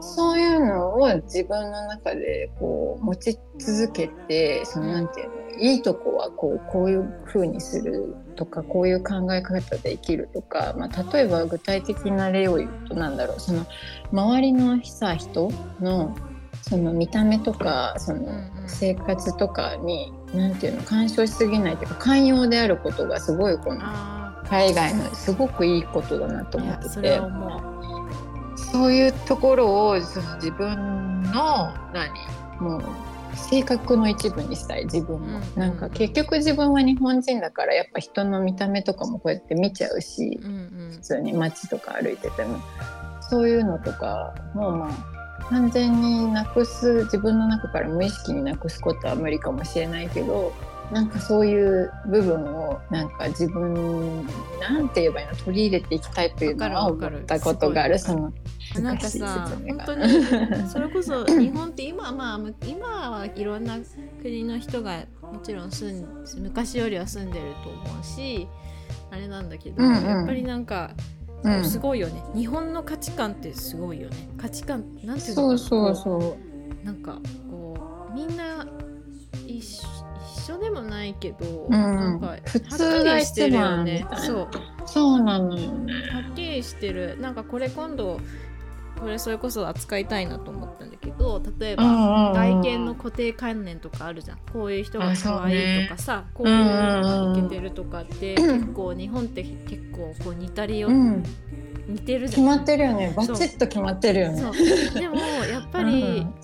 [0.00, 13.64] そういうのを自分の中でこう持ち続けてそのなんていうのいいとこはこうこういう風にするとかこういう考え方で生きるとか、まあ、例えば具体的な例を言うとなんだろうその
[14.12, 16.14] 周りのさ人の
[16.60, 18.28] その見た目とかその
[18.66, 27.20] 生活とかになんていうの干渉しすぎないというか寛容であることがすごいこの海外のすごくいいことだなと思ってて。
[28.56, 32.10] そういうところをその自分の何？
[32.60, 32.82] もう
[33.36, 40.90] 性格の一部にしたい自分も、うんなんか結局自分は日本人だからやっぱ人の見た目とかもこうやって見ちゃうしうんうん。
[40.92, 42.58] 普通に街とか歩いてても。
[43.28, 50.52] そういうのとかもうまあ完全になくす自分の中から無意識になくすことは無理かもしれないけど
[50.92, 54.26] なんかそういう部分をなんか自分
[54.60, 57.22] なんて言えばいいの取り入れていきたいというのは思わかる。
[57.22, 57.98] ったことがある。
[57.98, 58.32] その
[58.80, 63.78] なんかさ本当にそれこそ日本って今はまあむ今はいろんな
[64.22, 68.48] 国の人がもちろん住ん昔よりは住んでると思うし
[69.10, 70.04] あれなんだけど、うんうん。
[70.04, 70.90] やっぱりなんか、
[71.42, 71.64] うん。
[71.64, 72.22] すごいよね。
[72.34, 74.28] 日本の価値観ってすごいよね。
[74.36, 75.68] 価値観なんていうそうのかな。
[75.68, 76.38] そうそうこ
[76.82, 77.18] うなんか
[77.50, 78.66] こうみんな
[79.46, 79.62] 一
[80.52, 81.70] 緒一緒でもないけど、ん。
[81.70, 84.06] なんか普通がしてるよね。
[84.16, 84.48] そう。
[84.86, 85.92] そうなのよね。
[86.12, 87.18] はっきりしてる。
[87.20, 88.20] なんかこれ今度
[89.00, 94.38] これそれこそ扱いたいなと思ったんだけど例えば、うんうん外見の固定観念とかあるじゃん。
[94.52, 101.22] こういう人が可愛いねとかさ、こういうのがイケてるとかって、結構日本って結構こう似たりよ、うん、
[101.88, 102.46] 似てるじゃん。
[102.46, 103.12] 決まってるよね。
[103.16, 104.42] バチッと決まってるよね。
[104.94, 106.34] でもやっぱり、うん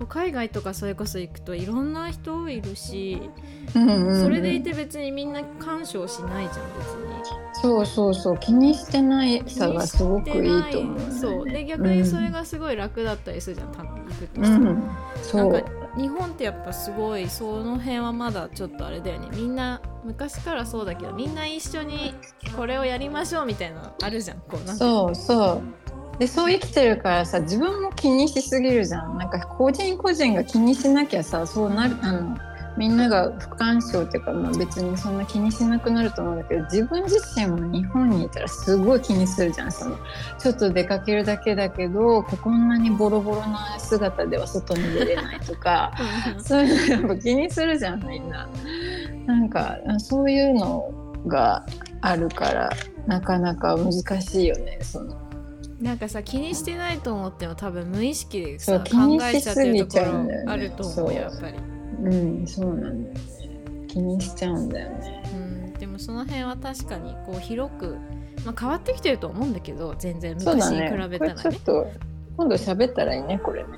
[0.00, 3.20] こう海外とかそれこそ行くといろんな人いるし、
[3.74, 4.22] うんうんうん。
[4.22, 7.10] それでいて別にみんな干渉しないじゃん別に。
[7.52, 8.38] そうそうそう。
[8.38, 11.44] 気にしてないさがすごくいいと思う、ね、そう。
[11.44, 14.90] で逆にそれがすごい楽だったりするじゃん多分行くとうん。
[15.22, 15.52] そう。
[15.52, 19.28] なんか日本ってやっぱすごいその辺はまだちょっとあれだよね。
[19.36, 22.14] みんな昔からそうだけどみんな一緒に
[22.56, 24.38] これをやりましょうみたいなのあるじゃん。
[24.38, 25.62] こうなんそうそう
[26.20, 29.16] でそう生きてるからさ自分も気にしすぎるじゃん。
[29.16, 32.36] なんか個人個人が気にしなきゃさそうなるあの
[32.76, 39.72] みんなが不干渉っていうか、まあ、別にそんな気にしなくなると思うんだけど自分自身も日本にいたらすごい気にするじゃん。
[39.72, 39.96] その
[40.38, 45.90] ちょっと出かけるだけだけどこんなにボロボロな姿では外に出れないとか
[46.36, 48.46] そういうのやっぱ気にするじゃんみんな。
[49.24, 50.92] なんかそういうの
[51.26, 51.64] が
[52.02, 52.70] あるから
[53.06, 55.29] なかなか難しいよねその
[55.80, 61.10] なんかさ気にしてないと思っても多分無意識でそうさ考えちゃってるところあると思そう。
[61.10, 61.56] うやっぱり。
[62.02, 62.08] う
[62.42, 63.20] んそうなんだよね。
[63.88, 65.22] 気にしちゃうんだよね。
[65.32, 67.96] うん、でもその辺は確かにこう広く、
[68.44, 71.42] まあ、変わってきてると思うんだけど全然昔に比べたらね。
[71.42, 71.90] ちょっと
[72.36, 73.68] 今度喋ったらいいねこれね。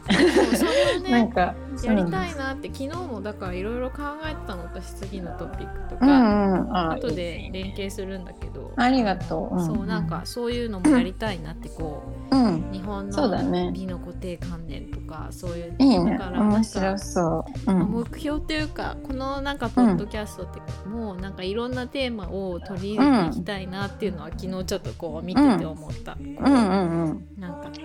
[0.57, 1.11] それをね。
[1.11, 6.77] なんかやりたいなって、昨日もだからいろいろ考えてたの私次のトピックとうか、んうん。
[6.77, 9.61] あ後で連携するんだけど、ありがとう。
[9.61, 12.71] そうなんかそういうのもやりたいなってこうん。
[12.71, 13.71] う日本のね。
[13.73, 16.13] 美の固定観念とかそういういいね。
[16.13, 17.73] だからなんか面白そう。
[17.73, 17.79] うん。
[17.91, 27.27] 目標っていうかこのなんかポッドキャストってもうなんかいろんなテーマを取り入れていきたいなっていうのは昨日ちょっとこう見てて思った、うんうんうん。
[27.39, 27.81] なんか、うん、い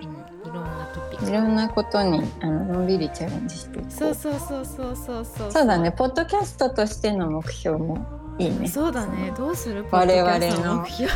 [0.52, 1.30] ろんなトピック。
[1.30, 5.52] いろんなことにあののんびりチャレンジしてそうそうそうそうそうそう。
[5.52, 7.98] そうだね、ポッドキャストとしての目標も
[8.38, 8.68] いいね。
[8.68, 9.32] そうだね。
[9.36, 9.84] どうする？
[9.90, 10.38] 我々の。
[10.38, 11.12] ポッドキャスト目標。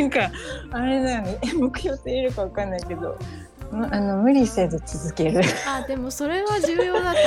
[0.00, 0.30] なんか
[0.72, 3.18] あれだよね、え目標って言えるかわかんないけど、
[3.70, 5.40] むあの無理せず続ける。
[5.68, 7.18] あでもそれは重要だと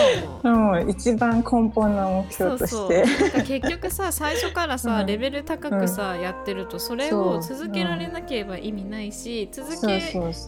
[0.49, 0.57] 思う。
[0.81, 3.05] もう一番根本の目標として。
[3.43, 5.05] 結局さ 最初からさ、うん。
[5.05, 9.99] レベル高くさ、やってるとそれを続けられなければ意味ないし、続け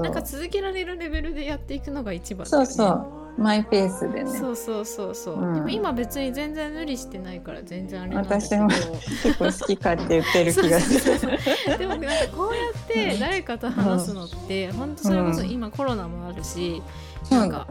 [0.03, 0.21] なんか。
[0.21, 2.49] 続けられるレベルでやっていくのが一番ね。
[2.49, 3.05] そうそう。
[3.37, 4.31] マイペースでね。
[4.31, 5.53] そうそうそうそう、うん。
[5.53, 8.57] でも今別に全然無理してないから全然あれなんだけど。
[8.57, 11.77] 私も結構好き勝手言ってる気がする。
[11.77, 16.81] でもなんかこうやって誰かと話すのって、本当それこそ今コロナもあるし、
[17.23, 17.67] そなんか。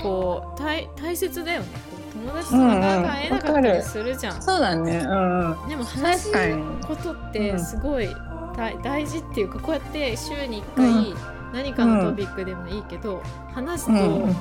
[0.00, 1.66] こう大大切だよね。
[2.12, 4.98] 友達となかなか会えなかったりするじゃん、そうだね。
[4.98, 5.68] うんうん。
[5.68, 6.32] でも話す
[6.86, 8.08] ことってすごい
[8.56, 11.14] 大大事っていうかこうやって週に1回
[11.52, 13.22] 何かのトピックでもいいけど、
[13.54, 14.36] 話すと、うんうん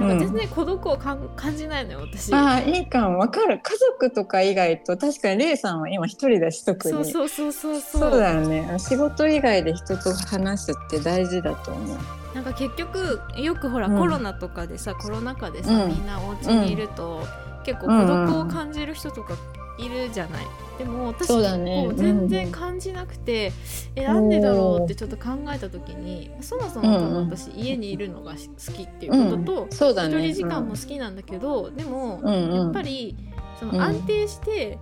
[0.00, 2.32] なんか全然孤独をかん感じないのよ私。
[2.34, 3.18] ああいいかも。
[3.18, 3.60] わかる。
[3.62, 7.04] 家族とか以外と確かにレイさんは今一人だし特に。
[7.04, 8.10] そうそうそうそうそう。
[8.10, 8.76] そうだよね。
[8.78, 11.98] 仕事以外で人と話すって大事だと思う。
[12.34, 13.98] なんか結局よくほら、うん。
[13.98, 15.90] コロナとかでさコロナ禍でさ、うん。
[15.90, 17.26] みんなお家にいると、
[17.64, 19.34] 結構孤独を感じる人とか
[19.78, 20.46] いるじゃない。
[20.78, 21.84] でも私そうだね。
[21.88, 23.52] こう全然感じなくて、
[23.94, 27.30] えなんでだろうってちょっと考えた時にそもそも多分うんうん。
[27.30, 30.28] 私、家にいるのが好きっていうことと、そうだね。
[30.28, 32.54] 一人時間も好きなんだけど、でも、うんうん。
[32.54, 33.16] やっぱり
[33.60, 33.72] そうん。
[33.76, 34.78] の安定して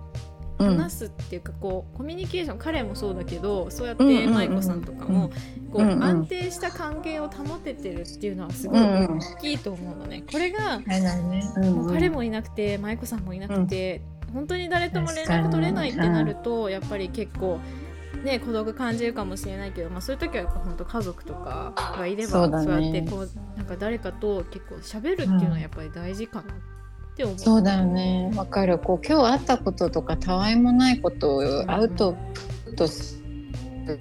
[0.59, 0.77] うん。
[0.77, 5.29] 話すっていうかこうコミュニケーション彼もそうだけどそうやっうんうんうんて舞子さんとかも
[5.71, 6.03] こううんうん。
[6.03, 10.23] 安定した関係を保ててるっていうのはすごいうんうん大きいと思うのね。
[10.31, 10.79] これが
[11.61, 14.01] もう彼もいなくて舞子さんもいなくて
[14.33, 17.59] 本当に誰とも連絡取れないってなるとやっぱり結構。
[18.23, 26.55] ね、孤独感じるかもしれないけど、まあ、そういう時はやっぱ本当家族とかがいればそうやってこうなんか誰かと結構喋るっていうのはやっぱり大事かなっ
[27.15, 27.39] て思う。
[27.39, 28.31] そうだよね。
[28.35, 28.77] わかる。
[28.77, 32.15] こう今日あったこととかたわいもないことをアウト
[32.65, 33.23] プットす
[33.87, 33.99] る。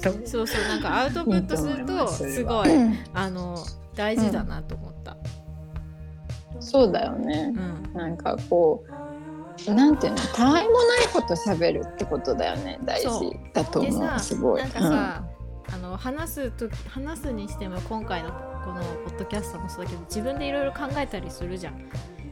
[0.00, 2.68] そうそうなんかアウトプットするとすごい
[3.14, 3.56] あの
[3.96, 5.16] 大事だなと思った。
[6.60, 7.52] そうだよね。
[7.56, 7.92] うん。
[7.94, 9.06] なんかこう
[9.68, 10.18] なんていうの？
[10.18, 12.78] たわいもないこと喋るってことだよね。
[12.84, 13.38] 大事。
[13.52, 14.08] だとで思う。
[14.08, 14.62] さすごい。
[14.62, 15.24] なんかさ、
[15.72, 18.30] あの話すと話すにしても今回の
[18.64, 21.88] このポッドキャストもそうだけど自分でいろいろ考えたりするじゃん。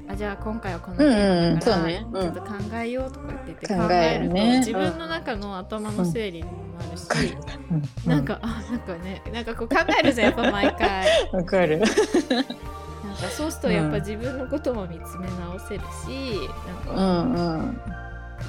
[0.06, 2.06] あじゃあ今回はこのテーマだから、うんうんね。
[2.12, 2.22] うん。
[2.22, 7.08] ちょっと考えようとか言って考考えるとね自分の中の頭の整理にもなるし、
[8.04, 8.10] うん。
[8.10, 11.06] なんかあなんかねなんかこう考えるじゃんやっぱ毎回。
[11.32, 11.82] わかる
[13.14, 17.80] なんかそうするとやっぱ自分のことも見つめ直せるし、うなんかんうん。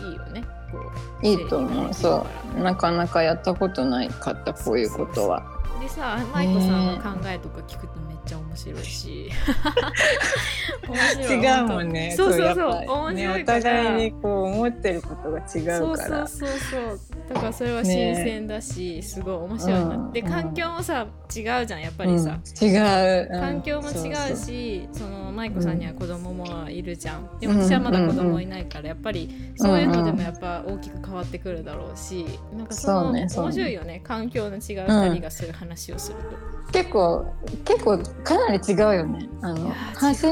[0.09, 0.43] いいよね。
[0.71, 0.91] こ
[1.23, 1.93] ういいと思う。
[1.93, 2.25] そ
[2.57, 2.61] う。
[2.61, 5.43] なかなかやったことないかったこういうことは。
[5.79, 9.29] でさ舞子さんの考えとか聞くとちゃ面白いし。
[10.87, 12.13] 面白い違うもんね。
[12.15, 15.41] そうそうそう面白いねお互いにこう思ってることが違
[15.79, 16.27] そううから。
[16.27, 20.11] そうそうそうだからそれは新鮮だし、すごい面白いな、うん。
[20.11, 22.67] で環境もさ違うじゃんやっぱりさ、うん。
[22.67, 23.39] 違う、うん。
[23.41, 24.35] 環境も違そうう。
[24.35, 27.57] しその舞子さんには子供もいるじゃん、でうん。
[27.57, 34.01] も私はまだ子供いないからやっぱりそういうのでもやっぱ大きく変わってくるだろうしなんかその面白いよね。
[34.03, 36.55] 環境の違う2人がそういう話をすると。
[36.71, 37.25] 結構
[37.63, 39.29] 結構かなり違うよね。
[39.41, 39.75] あのいや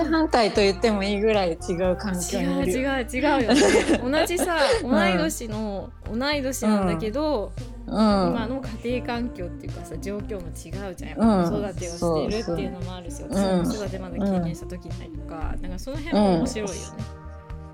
[0.05, 3.61] 反対と言ってもいいぐらい違う環境違うにいる違う違うよね。
[4.03, 7.51] 同じさ同い年の、同い年なんだけど、
[7.85, 7.93] うん。
[7.93, 11.09] 今の家庭環境っていうかさ状況も違うじゃん。
[11.09, 13.73] やっぱ子育てをしてるっていうのもあるし、そう私はそう。
[13.73, 16.79] 子育てまだ経験した時ないとか、なんかその辺も面白いよね。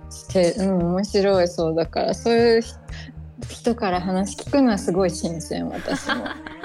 [0.10, 1.76] してうん面白いそう。
[1.76, 2.80] だからそういう人
[3.48, 6.26] 人から話聞くのはすごい新鮮私も。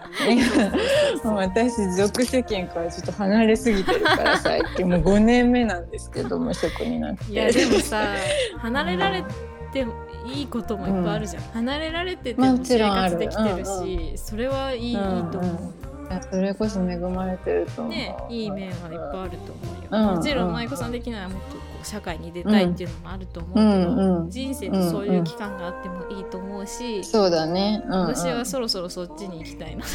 [1.25, 7.33] もう私属世間からちょっと離れすぎてるから最近もう5年目なんですけど無職になって。
[7.33, 8.15] いやでもさ
[8.59, 9.25] 離れられ
[9.73, 9.95] ても
[10.27, 15.84] いいこともいっぱいあるじゃん、離れられてても生活できてるし、それはいい,、うんいいと思う。
[16.31, 17.93] それこそ恵まれてると思う。
[17.93, 27.83] ね、いい面はいっぱいあると思うよ、うんもちろん舞子さん的にはもっとこう社会に出たいっていうのもあると思うけうど、んうん人生でそういう期間があってもいいと思うし、そうだね。
[27.87, 29.89] うんうん、私はそろそろそっちに行きたいなと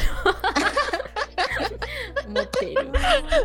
[2.29, 2.89] 思っている。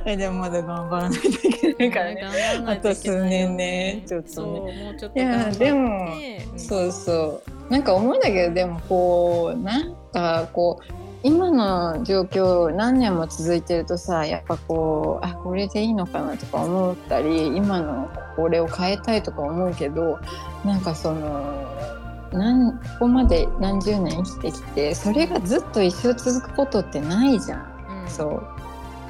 [0.05, 2.21] えでもまだ頑張らないといけないからね。
[2.21, 6.09] 頑張らないとい年ねちょっとねそうもうちょっといやでも
[6.53, 7.73] うんそうそう。
[7.73, 10.85] なんか思うんだけどでもこうなんかこう
[11.25, 20.21] 今の状況何年も続いてるとさやっぱこうあこれでいいのかなとか思ったり今のこれを変えたいとか思うけど
[20.67, 21.65] なんかその
[22.31, 28.05] なんここまで何十年生きてきてそれがずっと一生続くことってないじゃん。
[28.05, 28.43] うんそう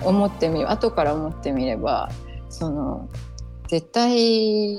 [0.03, 2.11] 思ってみる後から思ってみれば
[2.49, 3.09] その
[3.69, 4.75] 絶対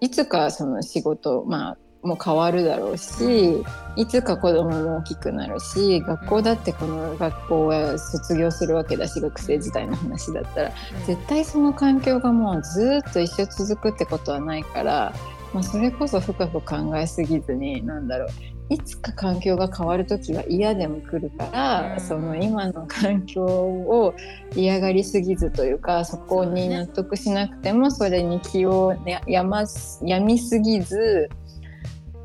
[0.00, 11.06] いつかその仕事まあもう変わるだろうしいつか子供も大きくなるし学校だってこの学校は卒業するわけだし学生時代の話だったらうん。
[11.06, 15.14] 絶対その環境がもうずっと一生続くってことはないから、
[15.54, 18.28] まあ、それこそ深く考えすぎずになんだろう
[18.68, 22.00] いつか環境が変わる時は嫌でも来るから、うん。
[22.00, 24.14] その今の環境を
[24.56, 31.28] 嫌がりすぎずというかそこに納得しなくてもそれに気をややますやみすぎず、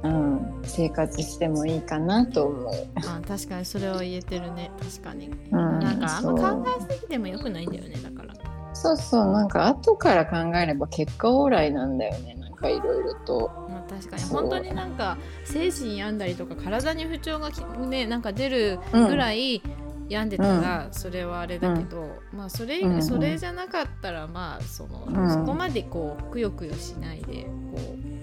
[0.03, 2.73] うん、生活してもいいかなと思う。
[2.97, 4.71] あ確かにそれは言えてるね。
[4.79, 8.33] 確かに、うんなんかあんま考えすぎてもよくないんだよねだから。
[8.73, 12.35] そうそうなんか後から考えれば結果オーライなんだよね。
[12.35, 13.51] なんかいろいろと。
[13.69, 14.23] まあ確かに。
[14.23, 19.63] 本当になんか精神病んだりとか体に不調がきねなんか出るぐらい
[20.09, 23.03] 病んでたらそれはあれだけど、まあそれ、うんうん。
[23.03, 25.33] それじゃなかったらまあその、うん。
[25.33, 27.49] そこまでこうくよくよしないでこ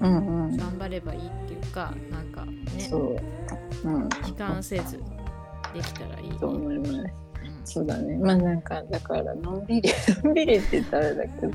[0.01, 0.57] うんう、うん。
[0.57, 1.44] 頑張ればいいって
[1.75, 4.09] かなんかねそう、うん、悲
[4.39, 4.99] 観せず
[5.75, 6.37] できたらいいね。
[6.39, 6.93] と思います。
[6.93, 7.05] うん
[7.67, 8.17] そうだね。
[8.19, 9.91] まあなんかだからのんびり
[10.23, 11.53] のんびりって言ったらだけど、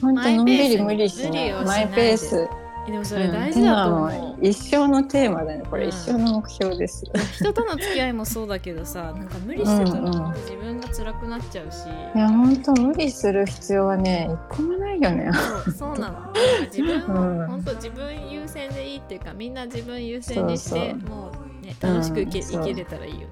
[0.00, 1.52] 本当のんびり無理しない。
[1.64, 2.48] マイペース。
[2.90, 4.08] えでもそれ大事だと思う。
[4.08, 5.62] うん一生のテーマだね。
[5.68, 7.04] これ、うん一生の目標です。
[7.34, 15.30] 人との付き合いもそうだけどさなんか無理してたうんうんら自分が辛くなっちゃうし、いや本当無理する必要はね一個もないよね。
[15.32, 16.32] そうそうなの
[16.64, 21.30] 自分を、うん本当自分優先でいいっていうかみんな自分優先にしてそうも
[21.62, 23.26] うね楽しくいけ,、いけれたらいいよね。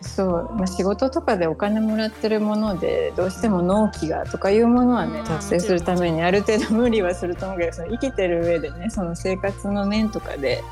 [0.00, 10.62] そう、まあ、仕事とかでお金もらってるものでどうしても納期がとかいうものはねうん達成するためにある程度無理はすると思うけどその生きてる上でねその生活の面とかで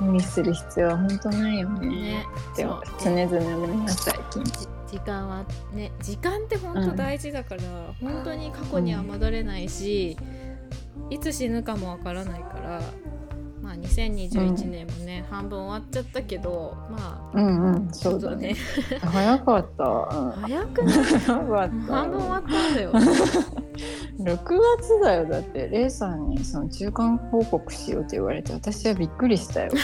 [0.00, 1.88] 無理する必要は本当ないよね。
[1.88, 4.44] ねってそう常々思います最近。
[4.44, 4.52] じ
[4.86, 7.62] 時間はね時間って本当大事だから、
[8.00, 10.16] 本当に過去には戻れないし、
[11.10, 12.80] いつ死ぬかもわからないから
[13.68, 18.56] まあ2021年もね、半分終わっちゃったけどまあうんうんそうだね。
[19.02, 19.84] 早かった。
[19.84, 21.20] うん早くなった。
[21.20, 22.92] 半分終わったんだよ。
[24.18, 24.36] 6
[24.80, 29.72] 月だよだってレイさんにその中間報告しようって言われて私はびっくりしたよ。
[29.72, 29.78] も う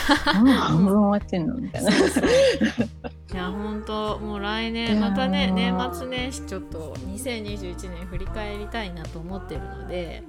[0.54, 1.92] 半分終わってんのみたいな。
[1.92, 10.22] そうそういや本当もう来い年やまたねー年末年始ちょっと2021年振り返りたいなと思ってるので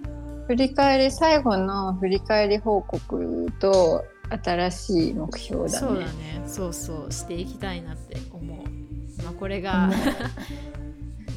[0.48, 4.06] 振り返り最後の振り返り報告と
[4.44, 5.78] 新しい目標だね。
[5.78, 6.44] そうだね。
[6.46, 7.12] そうそう。
[7.12, 9.94] していきたいなって思う、まあ、これが、うん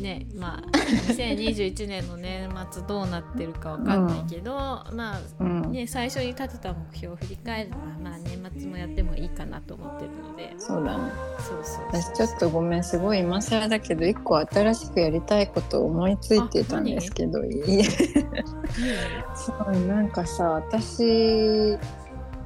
[0.01, 0.79] ねまあ
[1.13, 5.73] 2021年の年末どうなってるかわかんないけど、まあうん。
[5.73, 10.55] ね最初に立てた目標を振り返るのはまあ年末もやってもいいかなと思ってるので。
[10.59, 11.13] そうだね。
[11.39, 17.85] そうそう私ちょっとごめんすごい今更だけど一個新しくやりたいことを思いついてたんですけどいい
[19.35, 21.79] そうなんかさ私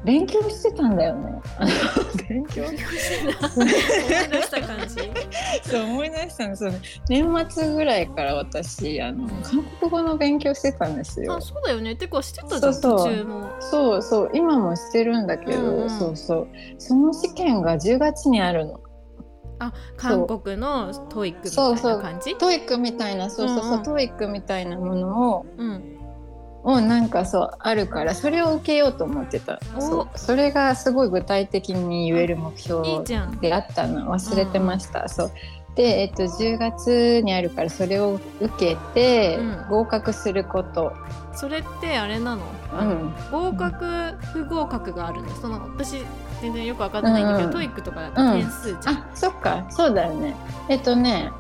[0.05, 1.41] 勉強してたんだよね。
[2.29, 4.97] 勉強 思い出した感じ。
[5.71, 6.57] そう思い出したの。
[6.57, 6.73] そう
[7.09, 11.35] 年末ぐらいから私あの韓国語の勉強してたんですよ。
[11.35, 11.95] あそうだよね。
[11.95, 13.27] てかしてたじゃんそうそう。
[13.61, 14.31] そうそう。
[14.35, 15.91] 今もしてるんだけど、うんうん。
[15.91, 16.49] そうそう。
[16.79, 18.81] その試験が10月にあるの。
[19.61, 21.97] あ韓国の TOEIC みたそうそいう。
[21.99, 23.83] な感じ TOEIC みたいなそうそうそう、うんうん。
[23.85, 25.99] TOEIC みたいなものをうん
[26.65, 29.61] をなんかそうあるからそれを受けようと思ってた。
[29.77, 29.81] お。
[29.81, 30.09] そう。
[30.17, 33.05] それがすごい具体的に言える目標
[33.41, 34.13] であったの。
[34.13, 35.33] 忘れてました、そう。
[35.75, 39.67] で、えっと、10月にあるからそれを受けてうん。
[39.71, 40.93] 合格すること、
[41.35, 42.43] それってあれなの、
[42.79, 43.15] うん。
[43.31, 45.31] 合格不合格があるの？
[45.37, 46.05] その私
[46.43, 47.47] 全然よく分かってないんだけど、うん。
[47.47, 49.67] うん TOEIC とかだとうん点数じゃん、あそっか。
[49.71, 50.37] そうだよね。
[50.69, 51.31] えっとね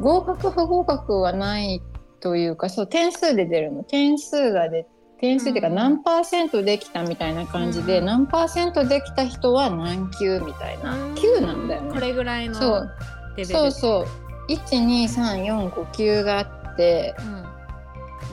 [0.00, 1.80] 合格不合格はない
[2.24, 3.84] というかそう点数で出るの。
[3.84, 4.86] 点数が出
[5.20, 5.74] 点数っていうかうん。
[5.74, 8.06] 何パーセントできたみたいな感じで、うん。
[8.06, 11.14] 何パーセントできた人は何級みたいな、うん。
[11.16, 11.92] 級なんだよね。
[11.92, 13.44] これぐらいのそう。
[13.44, 14.06] そうそ
[14.48, 14.52] う。
[14.52, 17.14] 12345級があって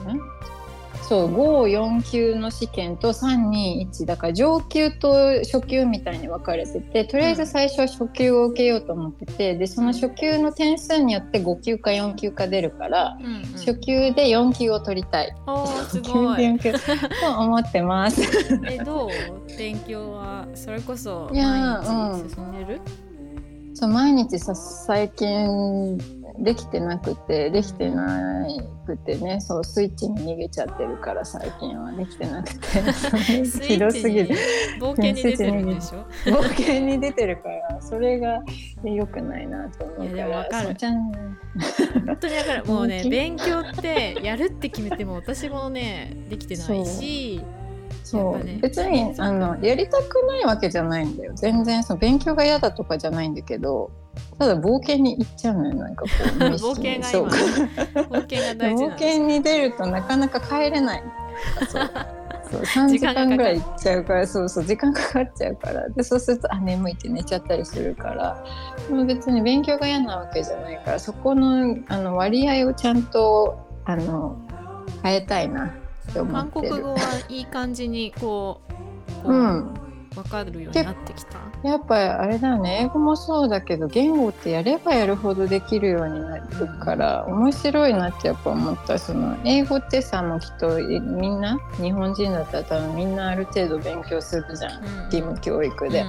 [0.06, 0.16] うん。
[0.16, 0.20] ん？
[1.08, 13.42] そう54級の試験と321だから上級と初級みたいに分かれててとりあえず最初は初級を受けようと思っててでその初級の点数によって5級か4級か出るから、うんうん。
[13.52, 15.34] 初級で4級を取りたい。
[15.46, 16.78] 初級で4級と
[17.38, 18.22] 思ってます。
[18.70, 19.56] えどう？
[19.58, 22.80] 勉強はそれこそいや毎ー日進んでる、
[23.74, 25.98] そう毎日さ最近
[26.38, 28.46] できてなくてできてな
[28.86, 32.66] くてねそうスイッチに逃げちゃってるから最近はできてなくて。
[33.66, 34.36] ひどすぎる。
[34.80, 36.04] 冒険に出てるんでしょ？
[36.30, 38.42] 冒険に出てるからそれが
[38.84, 40.64] 良くないなと思ういやでからもわかる。
[40.66, 41.12] そうちゃん。
[42.06, 47.42] 本当にだからもうね勉強ってやるって決めても私もねできてないし
[48.12, 51.32] そう、別にあのやりたくないわけじゃないんだよ。
[51.34, 53.90] 全然その勉強が嫌だとかじゃないんだけど
[54.38, 61.02] ただ冒険に行っちゃうのよなんかこう 冒険が今冒険が大事 冒険に出るとなかなか帰れない。
[61.70, 61.90] そう。
[62.50, 65.88] そう 3時間ぐらい行っちゃうからそうそう時間かかっちゃうから。
[65.88, 68.44] でそうするとあ眠いって寝ちゃったりするから。
[68.88, 74.36] でも別に勉強が嫌なわけじゃないからそこのあの割合をちゃんとあの
[75.02, 75.72] 変えたいな
[76.10, 76.50] って思韓。
[76.50, 76.98] 国語は
[77.28, 78.72] いい感じにこう
[79.22, 79.74] こう、うん。
[80.14, 81.38] 分かるようになってきた？
[81.66, 82.82] やっぱりあれだよね。
[82.82, 88.98] 英語もそうだけど言語ってやればやるほどできるようになるから面白いなってやっぱ思った。
[88.98, 95.04] その英語ってさもうきっとえみんな日本人だったら多分みんなある程度勉強するじゃんうん。
[95.04, 96.02] 義務教育で。
[96.02, 96.08] うん。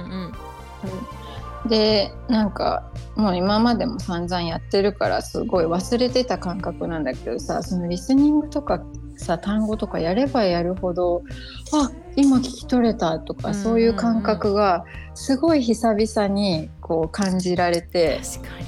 [1.64, 1.68] うん。
[1.70, 2.82] でなんか
[3.16, 8.84] もう今までも散々やってるからすごい忘れてた感覚なんだけどさそのリスニングとか
[9.16, 11.22] さ単語とかやればやるほど
[11.72, 14.84] あ今聞き取れたとか、そういう感覚が
[15.14, 18.20] すごい久々にこう感じられて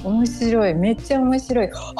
[0.03, 1.93] 面白いめっちゃ面白いあ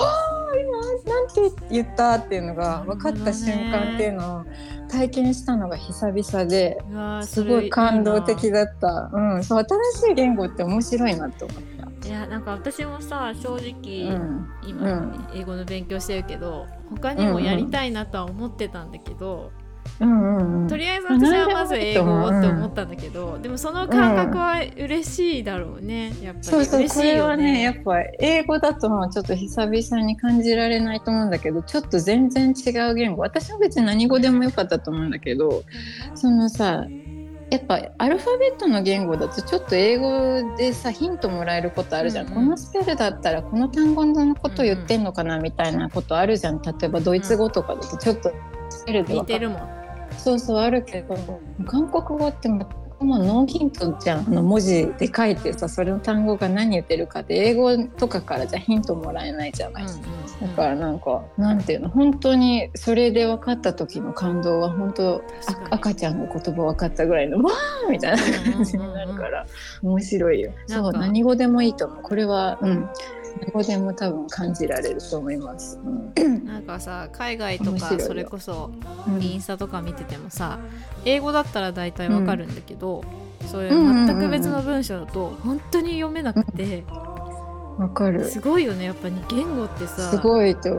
[0.53, 4.45] ー今なんて言ったっていうのが分かった瞬間っていうのを
[4.89, 6.77] 体験したのが久々で
[7.25, 9.09] すごい感動的だった。
[9.13, 11.76] うん、そう新しい言語って面白いなって思った。
[12.09, 19.51] ないやなんか私もさ正直、うん、今、うん英語の勉強してるけど他にもやりたいなとは思ってたんだけど、
[19.99, 20.67] うんうんうん。
[20.67, 27.81] とりあえず私はまず英語をってうん思ったんだけど、でもその感覚は嬉しいだろうね、やっぱりそうそう、こ嬉しいよれはね、やっね。
[27.83, 33.21] ぱ英語だともうちょっと久々に感じられないと思うんだけど、ちょっと全然違う言語。
[33.21, 35.63] 私は別に何語でもよかったと思うんだけど、
[36.15, 36.85] そのさ、
[37.49, 42.35] やっぱアルファベットの言語だとちょっと英語でさヒントもらえることあるじゃん、うんうん。
[42.35, 46.61] このスペルだったらこの単語のこと言ってんのかなみたいなことあるじゃん。
[46.61, 48.31] 例えばドイツ語とかだとちょっと
[48.69, 49.33] スペルで分かる。
[49.33, 49.69] 似てるもん。
[50.17, 51.15] そうそうあるけど
[51.65, 52.49] 韓国語って
[52.99, 65.21] もうノーヒントじゃんあの文字で書いてさそれの単語が何言ってるかって英語とかからじゃヒントもらえないじゃない、だからなんかなんていうの本当にそれで分かった時の感動は本当
[65.69, 69.45] 赤ちゃんの言葉分かったぐらいのわーみたいな感じになるから
[69.83, 70.51] 面白いよ。
[70.65, 72.03] そう何語でもいいと思う。
[72.03, 72.73] これはうん。
[72.73, 72.89] 何
[73.51, 75.79] 語でも多分感じられると思います。
[76.17, 76.45] うん。
[76.45, 78.71] なんかさ海外とかそれこそ
[79.07, 80.59] うんインスタとか見ててもさ
[81.05, 83.03] 英語だったら大体わかるんだけど、
[83.45, 83.77] そういうん。
[83.77, 86.83] うんうんううん全く別の文章だと本当に読めなくて、
[87.77, 88.25] わかる。
[88.29, 88.85] すごいよね。
[88.85, 90.71] やっぱり言語ってさすごいと。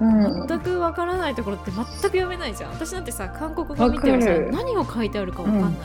[0.00, 0.46] うん。
[0.46, 2.70] 全くわからないところって全く読めないじゃん。
[2.72, 5.76] 私なんてさ韓国語見てもさ何を書いてあるかわかんないか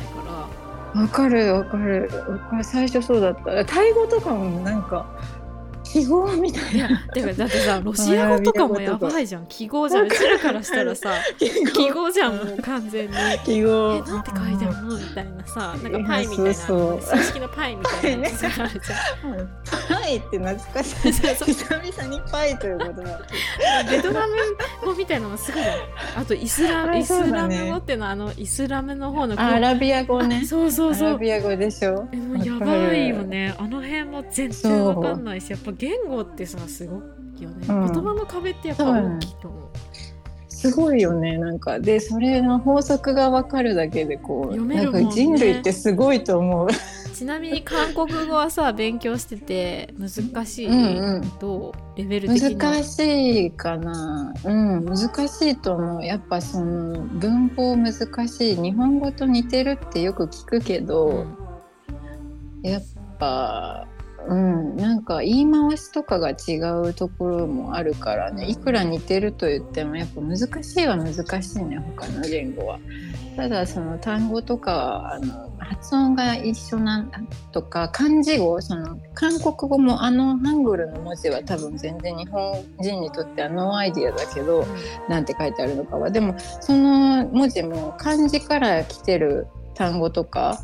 [0.96, 2.10] ら、わかるわかる。
[2.28, 2.64] わかる。
[2.64, 3.66] 最初そうだった。
[3.66, 5.06] タイ語とかもなんか
[5.92, 7.00] 記号みたいな。
[7.14, 9.46] てかだってさ ロシア語とかもやばいじゃん。
[9.48, 10.08] 記号じゃん。
[10.08, 11.10] うちらからしたらさ
[11.74, 13.14] 記号じゃんもう完全に。
[13.46, 14.98] 記号えなんて書いてあるの？
[14.98, 16.54] みたいなさなんかパイみたいな。
[16.54, 20.00] 正式のパイみたいなやつがあるじゃん。
[20.02, 21.14] パイって懐かしい。
[21.14, 21.48] そうそう。
[21.48, 22.94] 久々にパイという言葉
[23.90, 24.34] ベトナム
[24.86, 25.64] 語みたいなのもすごい
[26.16, 30.46] あとイスラあイスラム語っていうのはあのイスラムの方のアラビア語ね。
[30.46, 31.12] そうそうアそう。
[31.14, 32.08] ラビア語でしょ。
[32.14, 33.54] えもうやばいよね。
[33.58, 36.98] あの辺も全然わかんないしやっぱ言語ってさすご
[37.40, 37.92] いよね、うん。
[37.92, 39.70] 言葉の壁ってやっぱ大きいと思う。
[40.48, 41.40] すごいよね。
[41.40, 44.84] なんかでそれの法則が分かるだけでこう、ね。
[44.84, 46.68] なんか人類ってすごいと思う。
[47.16, 51.40] ちなみに韓国語はさ勉強してて難しい、うんうん。
[51.40, 51.98] どう？
[51.98, 54.34] レベル的に難しいかな。
[54.46, 56.06] うん難しいと思う。
[56.06, 57.94] やっぱその文法難
[58.28, 58.56] しい。
[58.56, 62.70] 日本語と似てるってよく聞くけど、うん。
[62.70, 62.82] やっ
[63.18, 63.88] ぱ
[64.28, 66.58] うんなんか言い回しとかが違
[66.88, 68.50] うところもあるからね。
[68.50, 72.80] いくら似てると言ってもやっぱ難しいは難しいね他の言語は。
[73.36, 77.12] ただその単語とかあの発音が一緒なの
[77.52, 84.66] とか漢字語その韓国語もあのハングルの文字は多分全然日本人にとっては no idea だけど
[85.08, 86.12] なんて書いてあるのかは。
[86.12, 90.62] でもその文字も漢字から来てる単語とか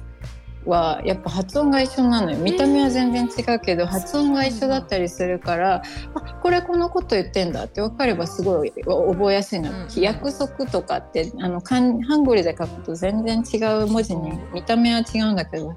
[0.68, 2.38] はやっぱ発音が一緒なのよ。
[2.38, 5.82] 見た目は全然違うけど、発音が一緒だったりするから
[6.14, 9.88] あこれこのこと言ってんだって分かればすごい覚えやすいの、うん。
[10.02, 15.76] 約束とかってあの漢ハングルで書くと全然違う文字に見た目は違うんだけど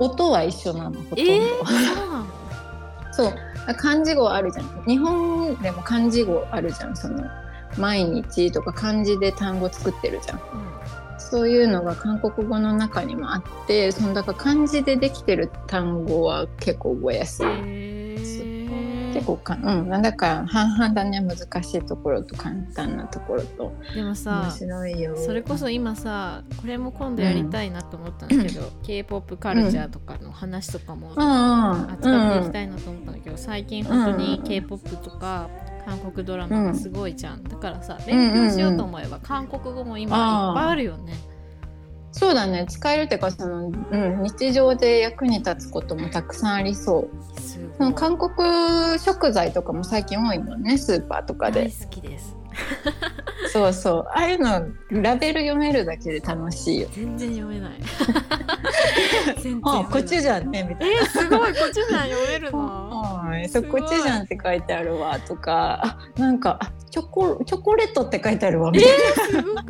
[0.00, 1.32] 音は一緒なのほとんど。
[1.32, 2.24] えー、
[3.12, 3.32] そう。
[3.78, 4.84] 漢字語あるじゃん。
[4.86, 6.96] 日本でも漢字語あるじゃん。
[6.96, 7.24] その
[7.78, 10.40] 毎日とか漢字で単語作ってるじゃん
[11.30, 17.46] そういうのが韓国語の中にもあってそのだから漢字でできてる単語は結構覚えやすい、
[19.12, 19.88] 結構かうん。
[20.02, 23.74] だから半々だね難しいところと簡単なところと。
[23.88, 24.54] 面でもさ
[25.24, 31.90] それこそ今さこれも今度やりたいなと思ったんだけど、k p o p カルチャーとかの話とかもうん。
[31.90, 35.48] 扱っていきたいなと思ったんだけど、最近本当に k p o p とか
[35.86, 41.14] 韓国ドラマがすごいじゃん、だからさ勉強しようと思えば韓国語も今いっぱいあるよね。
[42.10, 42.66] そうだね。
[42.68, 47.40] 使えるっていうかその、うん、日常で役に立つこともたくさんありそう。
[47.40, 51.64] すその韓国食材とかも最近多いもんねスーパーとかで。
[51.64, 52.34] 大好きです。
[53.52, 54.06] そうそう。
[54.08, 56.88] ああいうのラベル読めるだけで楽しいよ。
[56.90, 57.72] 全然読めない。
[59.22, 59.84] あ読めない。
[59.84, 60.96] こっちじゃんねみたいな。
[60.96, 62.58] えー、すごいこっちじゃん読めるの。
[62.58, 63.80] はい、そすごい。
[63.80, 65.80] こっちじゃんって書いてあるわとか。
[65.82, 68.88] あなんかあチョコチョコレートって書いてあるわみたい
[69.28, 69.62] すごくない？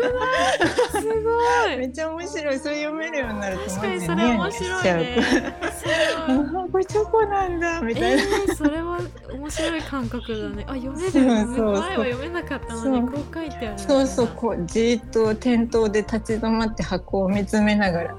[1.01, 1.79] すごな、い。
[1.79, 2.59] めっちゃ面白い。
[2.59, 5.17] それ読めるようになると確かにそれ面白いね。
[6.73, 9.01] これチョコなんだみたいな、えー、それは
[9.33, 10.65] 面白い感覚だね。
[10.69, 11.11] あ読める。
[11.11, 13.79] そうそう前は読めなかったのにこう書いてある。
[13.79, 18.15] そうそうこうじーっと店頭で立ち止まって箱を見つめながら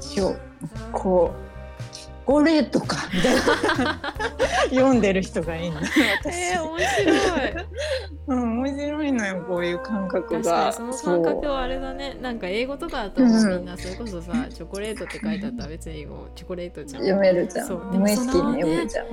[0.00, 0.36] ちょ
[0.92, 1.45] こう。
[2.26, 3.08] チョコレートか。
[3.14, 4.00] みたいな。
[4.70, 5.76] 読んでる人がいいの。
[5.76, 5.94] 私、
[6.34, 7.66] えー、面白い。
[8.28, 10.66] うん、面白いのよこういう感覚が。
[10.66, 12.16] にその感覚はあれだね。
[12.20, 13.28] なんか英語とかだとうん。
[13.28, 17.02] みんなそれこそさ、チョコレートって書いてあったら別に英語チョコレートじゃん。
[17.02, 17.68] 読めるじゃん。
[17.68, 17.78] そう。
[17.92, 19.06] でも無意識に読めちゃう、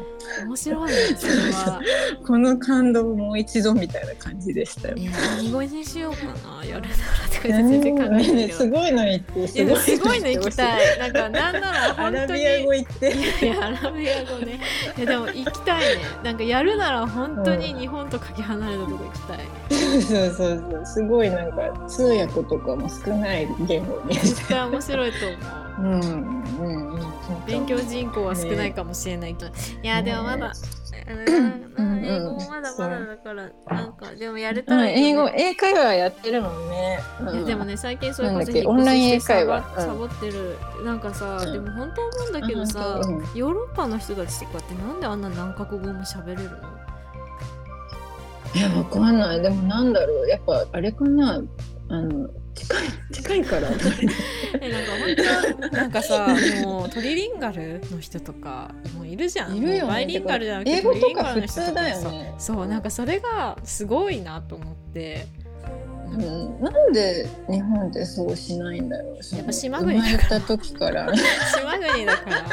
[0.46, 1.82] 面白いねそれは。
[2.26, 4.96] この感動をもう一度みたいな感じでしたよ。
[4.98, 6.26] えー、何語にしようか
[6.60, 6.66] な。
[6.66, 6.94] やるなら
[7.28, 11.00] って全然考えてねるけど すごいの言ってすごいの行きたい。
[11.00, 14.60] なんかなんならア本当にラビア語言っていやアラビア語ね。
[14.98, 16.04] いやでも行きたいね。
[16.24, 19.40] なんかやるなら本当に日本とかけ離れたとこ行きたい、
[19.70, 20.86] そうそうそう。
[20.86, 24.16] すごいなんか通訳とかも少ない言語に。
[24.16, 25.40] 絶対面白いと思う。
[25.80, 27.04] うんうんうん。
[27.48, 29.52] 勉強人口は少ないかもしれないけど、
[29.82, 30.52] いやでもまだ、う
[31.06, 31.74] ん。
[31.76, 32.06] うん。
[32.06, 37.46] 英語もまだまだだからなんかでもやれたらいいうん英語英会話やってるもんね、うん。
[37.46, 39.74] でもね最近それこそなんだっけ引っ越ししてサボオンライン英会話。
[39.78, 39.84] うん。
[39.86, 40.58] サボってる。
[40.86, 41.54] なんかさ、うん。
[41.54, 43.02] でも本当思うんだけどさ、
[43.36, 46.58] ヨーロッパの人たちとかってなんであんな何カ国語も喋れるの？
[48.56, 49.42] いやわかんない。
[49.42, 50.28] でもなんだろう。
[50.28, 51.42] やっぱあれかな。
[51.90, 53.70] あの近い近いから。
[54.62, 56.28] えなんか本当なんかさ
[56.64, 59.58] もうトリリンガルの人とかもういるじゃん。
[59.58, 59.92] いるよね。
[59.92, 62.34] バイリンガルじゃなくて英語とか普通だよね。
[62.38, 65.28] そうなんかそれがすごいなと思って。
[66.14, 69.36] うん、なんで日本ってそうしないんだろう。
[69.36, 71.12] やっぱ島国生まれた時から。
[71.12, 72.46] い島国だから。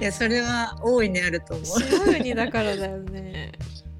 [0.00, 3.52] やそれは大いにあると思島国だからだよね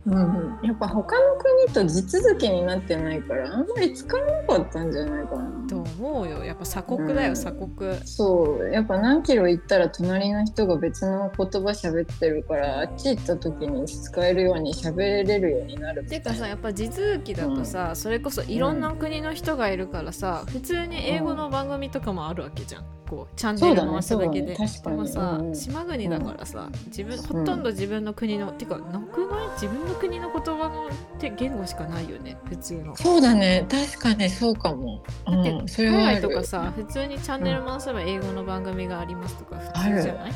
[0.06, 0.10] う。
[0.10, 1.36] うん、やっぱ他の
[1.66, 5.66] 国と地続きになってないからあんまり使わなかったんじゃないかな。
[5.68, 6.44] と思うよ。
[6.44, 7.34] やっぱ鎖国だよ、うん。
[7.34, 7.94] 鎖国。
[8.06, 8.72] そう。
[8.72, 22.84] やっぱ何キロ行ったら隣の人が別の言葉喋ってるからあっち行った時に使えるように喋れるようになるていうかさやっぱ地続きだとさ、それこそいろんな国の人がいるからさ、普通に英語の番組とかもあるわけじゃん。
[23.08, 24.46] こうチャンネル回しただけで。
[24.48, 24.56] ね。
[24.58, 29.48] ねでもさ、うん島国だからさ自分ほとんど自分の国の、てかなくない？
[29.60, 32.96] 自分の国の言葉のって言語しかないよね普通の。
[32.96, 33.66] そうだね。
[33.70, 40.32] 確かにそうかも、うでん、それ海はある外とかさ普通にチャンネル回せば英語の番組がありますとか普通じゃない？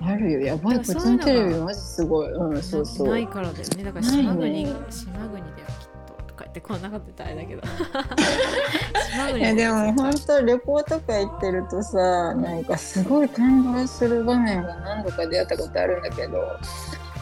[0.00, 0.30] ある。
[0.32, 0.40] よ。
[0.40, 0.76] やばい。
[0.76, 2.30] こっちだからそういうのテレビマジすごい。
[2.32, 3.08] うんそうそう。
[3.08, 3.84] ないからだよね。
[3.84, 4.22] だからないね。
[4.22, 7.62] 島国、島国だよきっととか言ってこんなこと言ったらあれだけど。
[9.10, 11.98] 島国いやでも本当旅行とか行ってるとさ
[12.34, 16.38] なんかすごい感動する場面が何度か出会ったことあるんだけど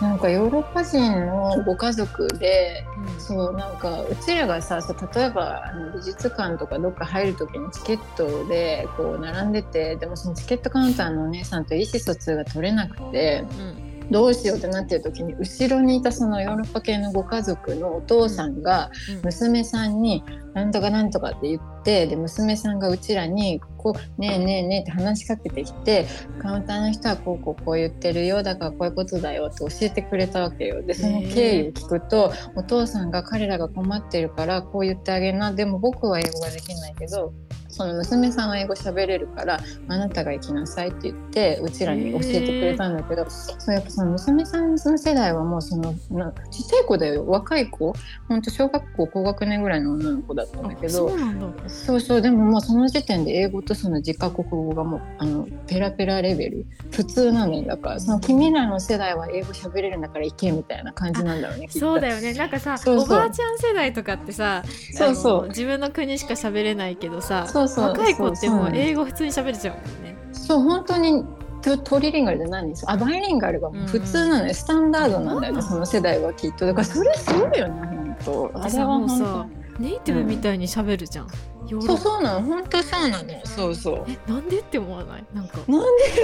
[0.01, 2.85] なんかヨーロッパ人のご家族で
[3.15, 3.21] うん。
[3.21, 4.81] そうなんかうちらがさ
[5.15, 13.87] 例えばあの美術館とかどっか入る時にチケットでこう並んでてでもそのチケットカウンターのお姉さんと意思疎通が取れなくてうん。
[14.09, 19.23] どうしようってなってる時に後ろにいたそのヨーロッパ系のご家族のお父さんがうん。
[19.25, 20.23] 娘さんに
[20.55, 26.07] 「なんとかなんとか」って言ってで娘さんがうちらに「こうねえねえねえ」って話しかけてきて
[26.43, 30.83] カウンターの人はこうこうこう言ってるよだからこういうことだよって教えてくれたわけよ。
[30.83, 35.53] でその経緯を聞くとお父さんが彼らが困ってるからこう言ってあげな。
[35.53, 37.33] でも僕は英語ができないけど
[37.69, 47.27] その娘さんは英語喋れるからあなたが行きなさいって言ってうちらに教えてくれたんだけど、そうやっぱその娘さんの世代はもうそのなちっちゃい子だよ。
[47.27, 47.93] 若い子？
[48.29, 51.69] ほんと小学校高学年ぐらいの女の子だったんだけあどそうなんだ。
[51.69, 52.23] そうそう。
[52.23, 57.63] でももうその時点で英語とその自家国語がもうあのペラペラレベル普通なのよ。
[57.65, 62.33] だからその君らの世代は英語喋れるんだから行けみたいな感じなんだろうね そうだよね。
[62.35, 64.63] なんかさおばあちゃん世代とかってさ
[64.93, 65.49] そうそう。
[65.49, 67.85] 自分の国しか喋れないけどさそうそう。
[67.91, 70.17] 若い子ってもそう英語普通に喋れちゃうもんね。
[70.33, 71.25] そう本当に
[71.63, 72.91] トトリリンガルじゃないんですよ。
[72.91, 76.65] あバイリンガルが普通なのよ、スタンダードなんだよねうんその世代はきっと。
[76.65, 78.51] だからそれすごいよね本当。
[78.55, 79.47] あれはもう本さ
[79.79, 81.29] ネイティブみたいに喋るじゃん、
[81.69, 82.43] ヨーロッパ当そうそうなの。
[82.43, 83.29] 本当そうなの。
[83.45, 84.05] そうそう。
[84.09, 85.25] えなんでって思わない？
[85.35, 85.59] なんか。
[85.69, 85.83] なん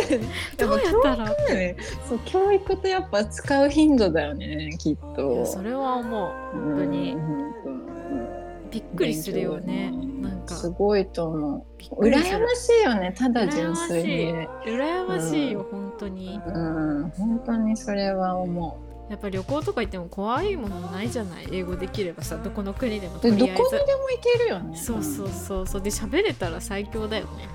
[0.08, 0.20] で？
[0.58, 1.30] どうやったら。
[1.54, 1.76] ね。
[2.08, 6.32] そう教育とやっぱ使う頻度だよねきっいとやそれは思う。
[6.52, 7.12] 本当に。
[7.14, 7.52] うん
[8.70, 9.90] びっくりするよね。
[9.92, 10.54] うんなんか。
[10.54, 11.66] すごいと思
[11.98, 12.04] う。
[12.06, 14.32] 羨ましいよねただ純粋に。
[14.64, 15.52] 羨ましい。
[15.52, 16.40] よ、本当に。
[16.46, 17.10] うん。
[17.10, 18.78] 本当にそれは思
[19.10, 21.46] やっぱ旅行とか行っても怖いものないじゃない？
[21.52, 23.66] 英語できればさどこの国でもどこにでも行
[24.22, 24.76] けるよね。
[24.76, 25.82] そうそうそうそう。
[25.82, 27.48] で喋れたら最強だよね。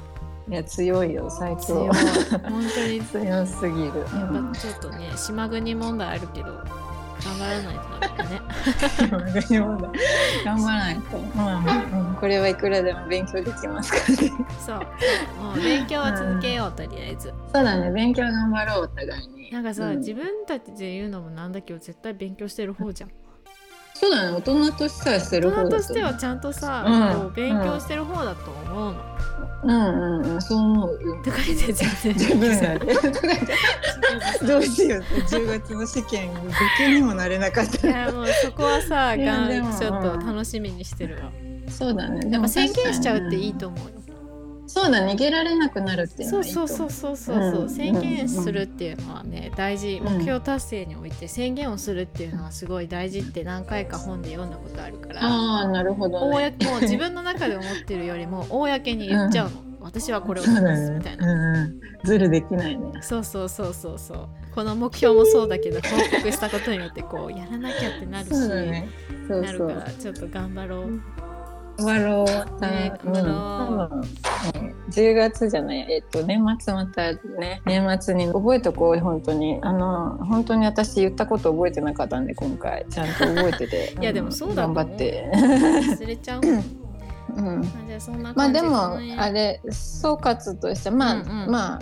[0.49, 1.63] いや強いよ最強。
[1.65, 1.87] 強い。
[1.89, 3.01] 本当に。
[3.03, 6.47] 強すぎる、やっぱちょっとね島国問題あるけど
[7.27, 8.41] 頑張らないとダメだね。
[10.45, 14.31] 頑張らないと、うんうん、これはいくらでも勉強できますからね。
[14.65, 14.77] そう。
[15.43, 17.33] もう勉強は続けようとりあえず。
[17.53, 17.91] そうだね。
[17.91, 19.51] 勉強頑張ろうお互いに。
[19.51, 19.99] なんかさ、うん。
[19.99, 23.11] 自分たちで言うのもなんだけど絶対勉強してる方じゃん
[23.99, 24.37] そうだね。
[24.37, 27.33] 大人としてはしてる方大人だとしてはちゃんとさ、うん。
[27.33, 28.95] 勉強してる方だと思うの、
[29.63, 30.41] うんうんうん。
[30.41, 32.13] そう思ううんとか言って全然。
[32.13, 32.93] 自分らで
[34.47, 36.35] どうしよう10月の試験に
[36.79, 41.31] 出にもなれなかっいたやもうそこはさがでもちょっと楽しみにしてるわ。
[41.69, 42.21] そうだね。
[42.21, 44.06] でやっぱ宣言しちゃうっていいと思うよ
[44.67, 47.65] そうだ逃げられなくなるっていうのそうはいいそうそうそうそうそう、う。
[47.65, 47.69] ん。
[47.69, 55.19] 宣言するっていうのはね大事うん目標達成において宣言をするっていうのはすごい大事って何回か本で読んだことあるから。
[55.23, 61.63] ああなるほど、ね、公もう自分の中で思ってるよりも公に言っちゃうの、私はこれをしますみたいな。
[61.63, 61.71] ね
[62.03, 63.01] うんできないね。
[63.01, 64.29] そうそうそうそうそう。
[64.53, 68.31] この目標もそうだけど報告したことによってこうやらなきゃってなるし。
[69.29, 71.26] なるからちょっと頑張ろう。
[71.77, 72.61] 終わろう。
[72.61, 79.59] ねうん頑張ろうん10月じゃない、えっと、年末またね、年末に覚えとこう、本当に。
[79.61, 82.85] あの、本当に私言ったこと覚えてなかったんで、今回。
[82.89, 83.95] ちゃんと覚えてて。
[84.01, 85.29] いやでもそうだ頑張って。
[85.33, 86.41] 忘れちゃう。
[87.37, 87.63] うん。
[88.35, 91.79] まあでも、ねあれ、総括として、まあ、うんうんまあ、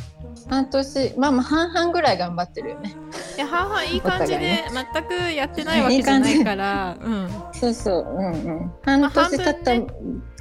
[0.50, 2.96] 半年、まあまあ、半々ぐらい頑張ってるよね。
[3.38, 8.72] いや半々いい感じで全くやってないわけじゃないから、うん、そうそう、うんうん。
[8.84, 9.90] 半年経っ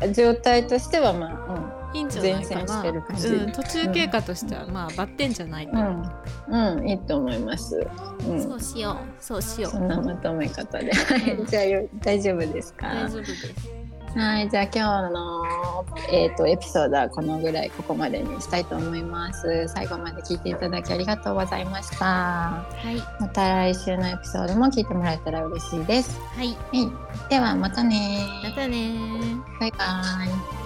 [0.00, 2.82] た状態としては、まあ、いいんじゃないかな。
[2.82, 5.72] うん、途中経過としてはまあバッテンじゃないと。
[5.72, 6.02] うん。
[6.48, 7.86] うん、うん、いいと思います。
[8.28, 8.42] うん。
[8.42, 9.78] そうしよう、そうしようそ。
[9.78, 10.92] んなまとめ方で。
[10.92, 12.88] はい、じゃあよ大丈夫ですか？
[12.88, 13.54] 大丈夫です。
[14.14, 19.66] はい、じゃあ今日の、えー、とエピソードはこのぐらいここまでにしたいと思います。
[19.68, 22.04] 最後まで聞いていただきありがとうございました。
[22.04, 26.18] はいまた来週のエピソードも聞いてもらえたら嬉しいです。
[26.36, 29.76] はいはい、ではまたねまたねーバイバ
[30.60, 30.63] イ。